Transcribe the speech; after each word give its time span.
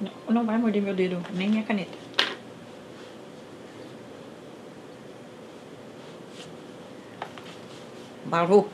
Não, 0.00 0.12
não 0.34 0.44
vai 0.46 0.58
morder 0.58 0.82
meu 0.82 0.94
dedo, 0.94 1.22
nem 1.32 1.48
minha 1.48 1.62
caneta. 1.62 1.96
Balu. 8.24 8.68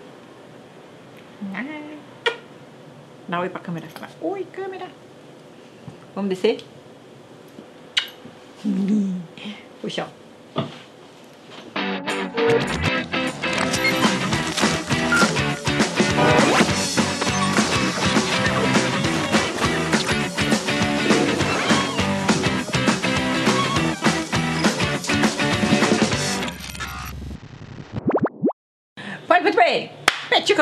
Dá 3.29 3.40
oi 3.40 3.48
pra 3.48 3.61
câmera. 3.61 3.87
Oi, 4.21 4.45
câmera. 4.53 4.88
Vamos 6.14 6.30
descer? 6.30 6.64
Puxa. 9.80 10.08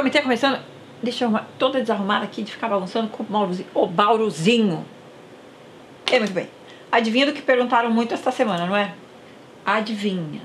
Comitê 0.01 0.23
começando. 0.23 0.59
Deixa 1.03 1.25
eu 1.25 1.29
arrumar, 1.29 1.47
toda 1.59 1.79
desarrumada 1.79 2.25
aqui 2.25 2.43
de 2.43 2.51
ficar 2.51 2.71
bagunçando 2.71 3.09
com 3.11 3.23
o 3.23 3.27
Mauruzinho. 3.29 3.69
O 3.75 3.87
Bauruzinho. 3.87 4.83
É, 6.11 6.19
muito 6.19 6.33
bem. 6.33 6.49
Adivinha 6.91 7.27
do 7.27 7.35
que 7.35 7.43
perguntaram 7.43 7.91
muito 7.91 8.15
esta 8.15 8.33
semana, 8.33 8.65
não 8.65 8.75
é? 8.75 8.95
Adivinha. 9.65 10.41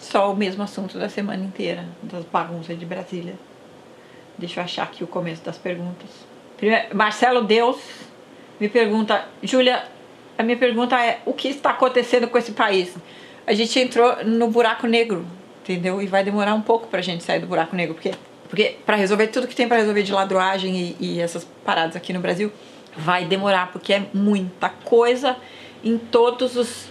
Só 0.00 0.32
o 0.32 0.36
mesmo 0.36 0.60
assunto 0.64 0.98
da 0.98 1.08
semana 1.08 1.44
inteira, 1.44 1.84
das 2.02 2.24
bagunças 2.24 2.76
de 2.76 2.84
Brasília. 2.84 3.34
Deixa 4.36 4.58
eu 4.58 4.64
achar 4.64 4.82
aqui 4.82 5.04
o 5.04 5.06
começo 5.06 5.44
das 5.44 5.56
perguntas. 5.56 6.10
Primeiro, 6.56 6.96
Marcelo 6.96 7.44
Deus 7.44 7.76
me 8.58 8.68
pergunta, 8.68 9.24
Júlia, 9.40 9.84
a 10.36 10.42
minha 10.42 10.58
pergunta 10.58 11.00
é: 11.00 11.20
o 11.24 11.32
que 11.32 11.46
está 11.46 11.70
acontecendo 11.70 12.26
com 12.26 12.36
esse 12.36 12.50
país? 12.50 12.92
A 13.46 13.54
gente 13.54 13.78
entrou 13.78 14.24
no 14.24 14.50
buraco 14.50 14.88
negro, 14.88 15.24
entendeu? 15.62 16.02
E 16.02 16.08
vai 16.08 16.24
demorar 16.24 16.54
um 16.54 16.62
pouco 16.62 16.88
pra 16.88 17.00
gente 17.00 17.22
sair 17.22 17.38
do 17.38 17.46
buraco 17.46 17.76
negro, 17.76 17.94
porque 17.94 18.12
porque 18.46 18.76
para 18.84 18.96
resolver 18.96 19.28
tudo 19.28 19.46
que 19.46 19.54
tem 19.54 19.68
para 19.68 19.78
resolver 19.78 20.02
de 20.02 20.12
ladroagem 20.12 20.76
e, 20.76 20.96
e 21.00 21.20
essas 21.20 21.46
paradas 21.64 21.96
aqui 21.96 22.12
no 22.12 22.20
Brasil, 22.20 22.52
vai 22.96 23.24
demorar 23.24 23.72
porque 23.72 23.92
é 23.92 24.06
muita 24.12 24.68
coisa 24.68 25.36
em 25.84 25.98
todos 25.98 26.56
os 26.56 26.88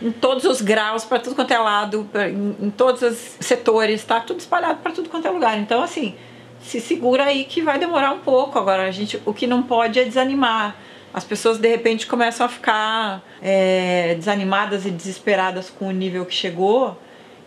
em 0.00 0.12
todos 0.12 0.44
os 0.44 0.60
graus, 0.60 1.04
para 1.04 1.18
tudo 1.18 1.34
quanto 1.34 1.50
é 1.52 1.58
lado, 1.58 2.08
pra, 2.12 2.28
em, 2.28 2.56
em, 2.60 2.70
todos 2.70 3.02
os 3.02 3.36
setores, 3.40 4.04
tá 4.04 4.20
tudo 4.20 4.38
espalhado 4.38 4.78
para 4.80 4.92
tudo 4.92 5.08
quanto 5.08 5.26
é 5.26 5.30
lugar. 5.30 5.58
Então, 5.58 5.82
assim, 5.82 6.14
se 6.60 6.80
segura 6.80 7.24
aí 7.24 7.44
que 7.44 7.60
vai 7.60 7.78
demorar 7.78 8.12
um 8.12 8.20
pouco. 8.20 8.58
Agora, 8.58 8.84
a 8.84 8.90
gente, 8.90 9.20
o 9.26 9.34
que 9.34 9.46
não 9.46 9.62
pode 9.62 9.98
é 9.98 10.04
desanimar. 10.04 10.76
As 11.12 11.24
pessoas 11.24 11.58
de 11.58 11.68
repente 11.68 12.06
começam 12.06 12.46
a 12.46 12.48
ficar 12.48 13.22
é, 13.42 14.14
desanimadas 14.14 14.86
e 14.86 14.90
desesperadas 14.90 15.68
com 15.70 15.88
o 15.88 15.90
nível 15.90 16.24
que 16.24 16.34
chegou 16.34 16.96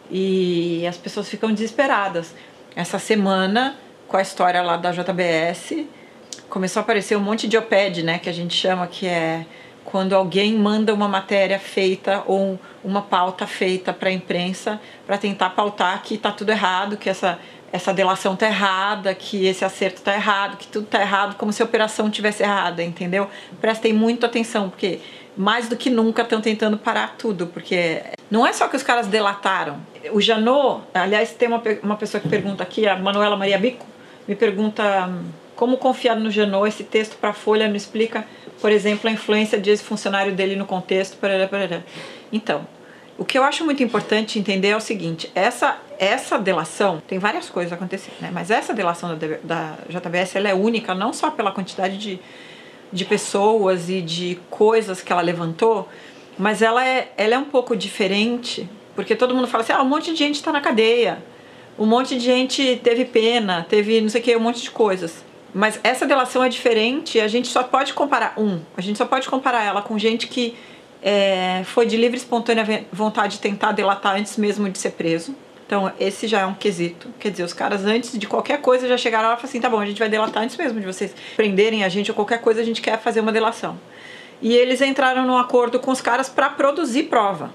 e 0.09 0.85
as 0.85 0.97
pessoas 0.97 1.29
ficam 1.29 1.53
desesperadas. 1.53 2.33
Essa 2.75 2.97
semana, 2.97 3.75
com 4.07 4.15
a 4.15 4.21
história 4.21 4.61
lá 4.61 4.77
da 4.77 4.91
JBS, 4.91 5.85
começou 6.49 6.79
a 6.79 6.83
aparecer 6.83 7.17
um 7.17 7.21
monte 7.21 7.45
de 7.45 7.57
OPED, 7.57 8.01
né, 8.01 8.17
que 8.17 8.29
a 8.29 8.33
gente 8.33 8.55
chama 8.55 8.87
que 8.87 9.05
é 9.05 9.45
quando 9.83 10.13
alguém 10.13 10.53
manda 10.53 10.93
uma 10.93 11.07
matéria 11.07 11.59
feita 11.59 12.23
ou 12.25 12.57
uma 12.83 13.01
pauta 13.01 13.45
feita 13.45 13.91
para 13.91 14.09
a 14.09 14.11
imprensa 14.11 14.79
para 15.05 15.17
tentar 15.17 15.49
pautar 15.49 16.01
que 16.01 16.15
está 16.15 16.31
tudo 16.31 16.51
errado, 16.51 16.95
que 16.95 17.09
essa, 17.09 17.39
essa 17.73 17.93
delação 17.93 18.35
está 18.35 18.47
errada, 18.47 19.13
que 19.13 19.45
esse 19.45 19.65
acerto 19.65 19.97
está 19.97 20.13
errado, 20.13 20.55
que 20.55 20.67
tudo 20.67 20.85
está 20.85 21.01
errado, 21.01 21.35
como 21.35 21.51
se 21.51 21.61
a 21.61 21.65
operação 21.65 22.09
tivesse 22.09 22.43
errada, 22.43 22.81
entendeu? 22.81 23.27
Prestem 23.59 23.91
muito 23.91 24.25
atenção, 24.25 24.69
porque 24.69 25.01
mais 25.35 25.67
do 25.67 25.75
que 25.75 25.89
nunca 25.89 26.21
estão 26.21 26.41
tentando 26.41 26.77
parar 26.77 27.15
tudo, 27.17 27.47
porque 27.47 28.01
não 28.29 28.45
é 28.45 28.53
só 28.53 28.67
que 28.67 28.75
os 28.75 28.83
caras 28.83 29.07
delataram. 29.07 29.79
O 30.11 30.19
Janot, 30.19 30.83
aliás, 30.93 31.31
tem 31.31 31.47
uma, 31.47 31.61
uma 31.81 31.95
pessoa 31.95 32.19
que 32.21 32.27
pergunta 32.27 32.63
aqui, 32.63 32.87
a 32.87 32.95
Manuela 32.97 33.37
Maria 33.37 33.57
Bico, 33.57 33.85
me 34.27 34.35
pergunta 34.35 35.09
como 35.55 35.77
confiar 35.77 36.15
no 36.15 36.31
Janot, 36.31 36.67
esse 36.67 36.83
texto 36.83 37.17
para 37.17 37.29
a 37.29 37.33
Folha 37.33 37.67
não 37.67 37.75
explica, 37.75 38.25
por 38.59 38.71
exemplo, 38.71 39.09
a 39.09 39.13
influência 39.13 39.59
de 39.59 39.69
esse-funcionário 39.69 40.33
dele 40.33 40.55
no 40.55 40.65
contexto. 40.65 41.17
Parará, 41.17 41.47
parará. 41.47 41.81
Então, 42.31 42.65
o 43.17 43.23
que 43.23 43.37
eu 43.37 43.43
acho 43.43 43.63
muito 43.63 43.83
importante 43.83 44.39
entender 44.39 44.69
é 44.69 44.75
o 44.75 44.81
seguinte: 44.81 45.31
essa, 45.35 45.77
essa 45.99 46.39
delação, 46.39 47.01
tem 47.07 47.19
várias 47.19 47.49
coisas 47.49 47.71
acontecendo, 47.71 48.15
né? 48.19 48.31
mas 48.33 48.49
essa 48.49 48.73
delação 48.73 49.15
da, 49.15 49.27
da 49.43 49.77
JBS 49.87 50.35
ela 50.35 50.49
é 50.49 50.53
única 50.53 50.95
não 50.95 51.13
só 51.13 51.29
pela 51.29 51.51
quantidade 51.51 51.97
de, 51.97 52.19
de 52.91 53.05
pessoas 53.05 53.89
e 53.89 54.01
de 54.01 54.39
coisas 54.49 55.01
que 55.01 55.11
ela 55.11 55.21
levantou, 55.21 55.87
mas 56.37 56.61
ela 56.61 56.85
é, 56.85 57.11
ela 57.17 57.35
é 57.35 57.37
um 57.37 57.45
pouco 57.45 57.75
diferente, 57.75 58.69
porque 58.95 59.15
todo 59.15 59.33
mundo 59.35 59.47
fala 59.47 59.63
assim: 59.63 59.73
ah, 59.73 59.81
um 59.81 59.87
monte 59.87 60.11
de 60.11 60.17
gente 60.17 60.35
está 60.35 60.51
na 60.51 60.61
cadeia, 60.61 61.23
um 61.77 61.85
monte 61.85 62.17
de 62.17 62.23
gente 62.23 62.79
teve 62.83 63.05
pena, 63.05 63.65
teve 63.67 64.01
não 64.01 64.09
sei 64.09 64.21
o 64.21 64.23
que, 64.23 64.35
um 64.35 64.39
monte 64.39 64.61
de 64.61 64.71
coisas. 64.71 65.23
Mas 65.53 65.79
essa 65.83 66.05
delação 66.05 66.43
é 66.43 66.49
diferente, 66.49 67.19
a 67.19 67.27
gente 67.27 67.47
só 67.49 67.63
pode 67.63 67.93
comparar, 67.93 68.33
um, 68.37 68.61
a 68.75 68.81
gente 68.81 68.97
só 68.97 69.05
pode 69.05 69.27
comparar 69.27 69.63
ela 69.63 69.81
com 69.81 69.99
gente 69.99 70.27
que 70.27 70.55
é, 71.01 71.63
foi 71.65 71.85
de 71.85 71.97
livre 71.97 72.15
e 72.15 72.19
espontânea 72.19 72.85
vontade 72.91 73.33
de 73.33 73.39
tentar 73.39 73.71
delatar 73.71 74.15
antes 74.15 74.37
mesmo 74.37 74.69
de 74.69 74.77
ser 74.77 74.91
preso. 74.91 75.35
Então, 75.71 75.89
esse 75.97 76.27
já 76.27 76.41
é 76.41 76.45
um 76.45 76.53
quesito. 76.53 77.07
Quer 77.17 77.31
dizer, 77.31 77.43
os 77.43 77.53
caras 77.53 77.85
antes 77.85 78.19
de 78.19 78.27
qualquer 78.27 78.59
coisa 78.59 78.89
já 78.89 78.97
chegaram 78.97 79.29
lá 79.29 79.35
e 79.35 79.37
falaram 79.37 79.49
assim: 79.49 79.61
tá 79.61 79.69
bom, 79.69 79.79
a 79.79 79.85
gente 79.85 79.99
vai 79.99 80.09
delatar 80.09 80.43
antes 80.43 80.57
mesmo 80.57 80.81
de 80.81 80.85
vocês 80.85 81.15
prenderem 81.37 81.85
a 81.85 81.87
gente 81.87 82.11
ou 82.11 82.15
qualquer 82.15 82.41
coisa, 82.41 82.59
a 82.59 82.63
gente 82.65 82.81
quer 82.81 82.99
fazer 82.99 83.21
uma 83.21 83.31
delação. 83.31 83.79
E 84.41 84.53
eles 84.53 84.81
entraram 84.81 85.25
num 85.25 85.37
acordo 85.37 85.79
com 85.79 85.89
os 85.89 86.01
caras 86.01 86.27
para 86.27 86.49
produzir 86.49 87.03
prova. 87.03 87.53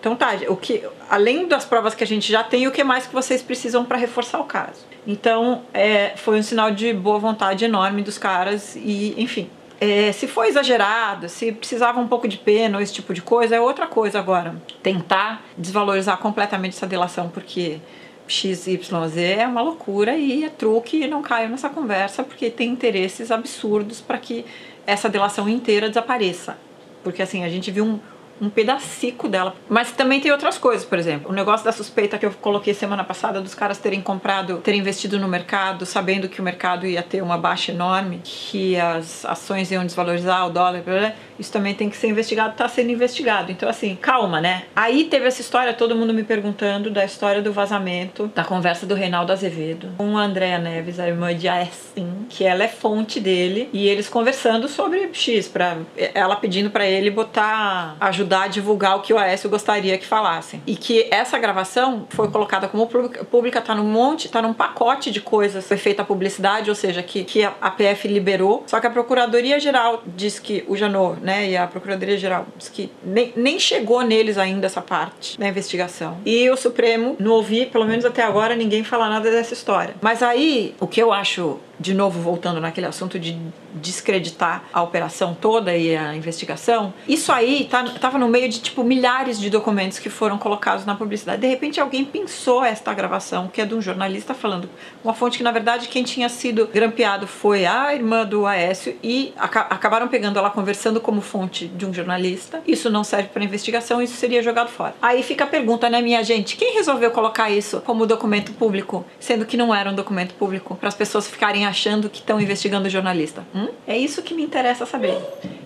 Então 0.00 0.16
tá, 0.16 0.30
o 0.48 0.56
que, 0.56 0.82
além 1.10 1.46
das 1.46 1.66
provas 1.66 1.94
que 1.94 2.02
a 2.02 2.06
gente 2.06 2.32
já 2.32 2.42
tem, 2.42 2.66
o 2.66 2.72
que 2.72 2.82
mais 2.82 3.06
que 3.06 3.12
vocês 3.12 3.42
precisam 3.42 3.84
para 3.84 3.98
reforçar 3.98 4.40
o 4.40 4.44
caso? 4.44 4.86
Então 5.06 5.60
é, 5.74 6.14
foi 6.16 6.38
um 6.38 6.42
sinal 6.42 6.70
de 6.70 6.94
boa 6.94 7.18
vontade 7.18 7.66
enorme 7.66 8.00
dos 8.00 8.16
caras 8.16 8.76
e, 8.76 9.14
enfim, 9.18 9.50
é, 9.80 10.10
se 10.12 10.26
foi 10.26 10.48
exagerado, 10.48 11.28
se 11.28 11.52
precisava 11.52 12.00
um 12.00 12.08
pouco 12.08 12.26
de 12.26 12.36
pena 12.36 12.78
ou 12.78 12.82
esse 12.82 12.92
tipo 12.92 13.14
de 13.14 13.22
coisa, 13.22 13.54
é 13.54 13.60
outra 13.60 13.86
coisa 13.86 14.18
agora. 14.18 14.56
Tentar 14.82 15.44
desvalorizar 15.56 16.18
completamente 16.18 16.76
essa 16.76 16.86
delação, 16.86 17.28
porque 17.28 17.80
XYZ 18.26 19.16
é 19.16 19.46
uma 19.46 19.62
loucura 19.62 20.16
e 20.16 20.44
é 20.44 20.48
truque 20.48 21.02
e 21.02 21.08
não 21.08 21.22
caio 21.22 21.48
nessa 21.48 21.68
conversa, 21.68 22.22
porque 22.22 22.50
tem 22.50 22.70
interesses 22.70 23.30
absurdos 23.30 24.00
para 24.00 24.18
que 24.18 24.44
essa 24.86 25.08
delação 25.08 25.48
inteira 25.48 25.88
desapareça. 25.88 26.58
Porque 27.04 27.22
assim, 27.22 27.44
a 27.44 27.48
gente 27.48 27.70
viu 27.70 27.84
um, 27.84 28.00
um 28.40 28.48
pedacico 28.48 29.28
dela. 29.28 29.54
Mas 29.68 29.92
também 29.92 30.20
tem 30.20 30.30
outras 30.30 30.58
coisas, 30.58 30.84
por 30.84 30.98
exemplo, 30.98 31.30
o 31.30 31.34
negócio 31.34 31.64
da 31.64 31.72
suspeita 31.72 32.18
que 32.18 32.26
eu 32.26 32.30
coloquei 32.32 32.74
semana 32.74 33.04
passada 33.04 33.40
dos 33.40 33.54
caras 33.54 33.78
terem 33.78 34.00
comprado, 34.00 34.58
terem 34.58 34.80
investido 34.80 35.18
no 35.18 35.28
mercado, 35.28 35.84
sabendo 35.84 36.28
que 36.28 36.40
o 36.40 36.44
mercado 36.44 36.86
ia 36.86 37.02
ter 37.02 37.22
uma 37.22 37.38
baixa 37.38 37.72
enorme, 37.72 38.20
que 38.24 38.78
as 38.78 39.24
ações 39.24 39.70
iam 39.70 39.84
desvalorizar 39.84 40.46
o 40.46 40.50
dólar, 40.50 40.82
blá, 40.82 40.98
blá, 40.98 41.12
isso 41.38 41.52
também 41.52 41.74
tem 41.74 41.88
que 41.88 41.96
ser 41.96 42.08
investigado, 42.08 42.52
está 42.52 42.68
sendo 42.68 42.90
investigado. 42.90 43.52
Então, 43.52 43.68
assim, 43.68 43.96
calma, 43.96 44.40
né? 44.40 44.64
Aí 44.74 45.04
teve 45.04 45.26
essa 45.26 45.40
história, 45.40 45.72
todo 45.72 45.94
mundo 45.94 46.12
me 46.12 46.24
perguntando 46.24 46.90
da 46.90 47.04
história 47.04 47.42
do 47.42 47.52
vazamento, 47.52 48.30
da 48.34 48.44
conversa 48.44 48.86
do 48.86 48.94
Reinaldo 48.94 49.32
Azevedo 49.32 49.88
com 49.96 50.16
a 50.16 50.22
Andrea 50.22 50.58
Neves, 50.58 50.98
a 51.00 51.06
irmã 51.06 51.34
de 51.34 51.48
Aessin, 51.48 52.26
que 52.28 52.44
ela 52.44 52.64
é 52.64 52.68
fonte 52.68 53.20
dele, 53.20 53.68
e 53.72 53.88
eles 53.88 54.08
conversando 54.08 54.68
sobre 54.68 55.10
X, 55.12 55.48
pra, 55.48 55.78
ela 56.14 56.36
pedindo 56.36 56.70
para 56.70 56.86
ele 56.86 57.10
botar, 57.10 57.96
ajudar 58.00 58.44
a 58.44 58.48
divulgar 58.48 58.96
o 58.96 59.00
que 59.00 59.12
o 59.12 59.18
Aécio 59.18 59.48
gostaria 59.50 59.96
que 59.98 60.06
falassem. 60.06 60.62
E 60.66 60.76
que 60.76 61.08
essa 61.10 61.38
gravação 61.38 62.06
foi 62.10 62.30
colocada 62.30 62.68
como 62.68 62.86
pública, 62.86 63.60
tá 63.60 63.74
num 63.74 63.84
monte, 63.84 64.28
tá 64.28 64.42
num 64.42 64.52
pacote 64.52 65.10
de 65.10 65.20
coisas, 65.20 65.66
foi 65.66 65.76
feita 65.76 66.02
a 66.02 66.04
publicidade, 66.04 66.70
ou 66.70 66.76
seja, 66.76 67.02
que, 67.02 67.24
que 67.24 67.44
a, 67.44 67.70
PF 67.70 68.08
liberou, 68.08 68.64
só 68.66 68.80
que 68.80 68.86
a 68.86 68.90
Procuradoria 68.90 69.60
Geral 69.60 70.02
diz 70.06 70.38
que 70.38 70.64
o 70.66 70.76
Janot, 70.76 71.20
né, 71.28 71.50
e 71.50 71.56
a 71.58 71.66
Procuradoria-Geral 71.66 72.46
diz 72.56 72.70
que 72.70 72.90
nem, 73.04 73.34
nem 73.36 73.60
chegou 73.60 74.00
neles 74.00 74.38
ainda 74.38 74.64
essa 74.64 74.80
parte 74.80 75.38
da 75.38 75.46
investigação. 75.46 76.16
E 76.24 76.48
o 76.48 76.56
Supremo, 76.56 77.16
não 77.18 77.32
ouvi, 77.32 77.66
pelo 77.66 77.84
menos 77.84 78.06
até 78.06 78.22
agora, 78.22 78.56
ninguém 78.56 78.82
falar 78.82 79.10
nada 79.10 79.30
dessa 79.30 79.52
história. 79.52 79.94
Mas 80.00 80.22
aí, 80.22 80.74
o 80.80 80.86
que 80.86 81.02
eu 81.02 81.12
acho 81.12 81.60
de 81.78 81.94
novo 81.94 82.20
voltando 82.20 82.60
naquele 82.60 82.86
assunto 82.86 83.18
de 83.18 83.38
descreditar 83.74 84.64
a 84.72 84.82
operação 84.82 85.36
toda 85.38 85.76
e 85.76 85.96
a 85.96 86.14
investigação, 86.14 86.92
isso 87.06 87.30
aí 87.32 87.68
tá, 87.70 87.82
no 88.18 88.28
meio 88.28 88.48
de 88.48 88.60
tipo 88.60 88.82
milhares 88.82 89.38
de 89.38 89.50
documentos 89.50 89.98
que 89.98 90.10
foram 90.10 90.38
colocados 90.38 90.84
na 90.84 90.94
publicidade. 90.94 91.40
De 91.40 91.46
repente 91.46 91.80
alguém 91.80 92.04
pensou 92.04 92.64
esta 92.64 92.92
gravação, 92.92 93.48
que 93.48 93.60
é 93.60 93.66
de 93.66 93.74
um 93.74 93.80
jornalista 93.80 94.34
falando, 94.34 94.68
uma 95.04 95.14
fonte 95.14 95.38
que 95.38 95.44
na 95.44 95.52
verdade 95.52 95.88
quem 95.88 96.02
tinha 96.02 96.28
sido 96.28 96.66
grampeado 96.66 97.26
foi 97.26 97.66
a 97.66 97.94
irmã 97.94 98.24
do 98.24 98.46
Aécio 98.46 98.96
e 99.02 99.32
aca 99.36 99.60
acabaram 99.60 100.08
pegando 100.08 100.38
ela 100.38 100.50
conversando 100.50 101.00
como 101.00 101.20
fonte 101.20 101.66
de 101.66 101.86
um 101.86 101.92
jornalista. 101.92 102.62
Isso 102.66 102.90
não 102.90 103.04
serve 103.04 103.28
para 103.28 103.44
investigação, 103.44 104.02
isso 104.02 104.16
seria 104.16 104.42
jogado 104.42 104.68
fora. 104.68 104.94
Aí 105.00 105.22
fica 105.22 105.44
a 105.44 105.46
pergunta, 105.46 105.88
né, 105.90 106.00
minha 106.00 106.22
gente, 106.22 106.56
quem 106.56 106.74
resolveu 106.74 107.10
colocar 107.10 107.50
isso 107.50 107.80
como 107.82 108.06
documento 108.06 108.52
público, 108.52 109.04
sendo 109.20 109.44
que 109.44 109.56
não 109.56 109.74
era 109.74 109.90
um 109.90 109.94
documento 109.94 110.34
público, 110.34 110.74
para 110.76 110.88
as 110.88 110.94
pessoas 110.94 111.28
ficarem 111.28 111.66
achando 111.68 112.10
que 112.10 112.18
estão 112.18 112.40
investigando 112.40 112.88
jornalista? 112.88 113.46
Hum? 113.54 113.68
É 113.86 113.96
isso 113.96 114.22
que 114.22 114.34
me 114.34 114.42
interessa 114.42 114.84
saber. 114.86 115.16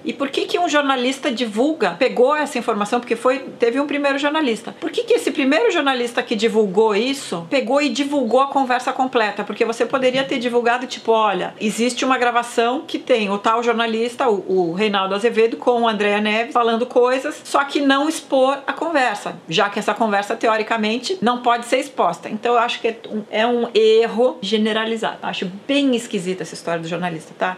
E 0.04 0.12
por 0.12 0.28
que 0.28 0.46
que 0.46 0.58
um 0.58 0.69
jornalista 0.69 1.31
divulga, 1.31 1.93
pegou 1.93 2.34
essa 2.34 2.58
informação, 2.58 3.00
porque 3.00 3.16
foi 3.16 3.38
teve 3.58 3.78
um 3.78 3.87
primeiro 3.87 4.19
jornalista. 4.19 4.75
Por 4.81 4.90
que 4.90 5.04
que 5.04 5.14
esse 5.14 5.31
primeiro 5.31 5.70
jornalista 5.70 6.22
que 6.22 6.34
divulgou 6.34 6.94
isso, 6.94 7.46
pegou 7.49 7.81
e 7.81 7.88
divulgou 7.88 8.40
a 8.40 8.49
conversa 8.49 8.93
completa? 8.93 9.44
Porque 9.44 9.64
você 9.64 9.87
poderia 9.87 10.25
ter 10.25 10.38
divulgado, 10.38 10.87
tipo, 10.87 11.12
olha, 11.12 11.54
existe 11.60 12.05
uma 12.05 12.19
gravação 12.19 12.82
que 12.87 12.98
tem 12.98 13.31
o 13.31 13.38
tal 13.38 13.62
jornalista, 13.62 14.28
o, 14.28 14.70
o 14.70 14.72
Reinaldo 14.72 15.14
Azevedo, 15.14 15.56
com 15.56 15.82
o 15.82 15.88
Andréa 15.88 16.20
Neves, 16.20 16.52
falando 16.52 16.87
coisas, 16.87 17.40
só 17.44 17.64
que 17.64 17.81
não 17.81 18.08
expor 18.08 18.58
a 18.66 18.72
conversa, 18.72 19.37
já 19.48 19.69
que 19.70 19.78
essa 19.78 19.94
conversa, 19.94 20.34
teoricamente, 20.34 21.19
não 21.20 21.43
pode 21.43 21.66
ser 21.66 21.78
exposta. 21.78 22.28
Então 22.28 22.55
eu 22.55 22.58
acho 22.58 22.81
que 22.81 22.88
é 22.88 22.96
um, 23.08 23.22
é 23.31 23.46
um 23.46 23.69
erro 23.75 24.38
generalizado. 24.40 25.19
Acho 25.22 25.50
bem 25.66 25.91
esquisita 25.96 26.42
essa 26.42 26.54
história 26.54 26.80
do 26.80 26.88
jornalista, 26.88 27.34
tá? 27.38 27.56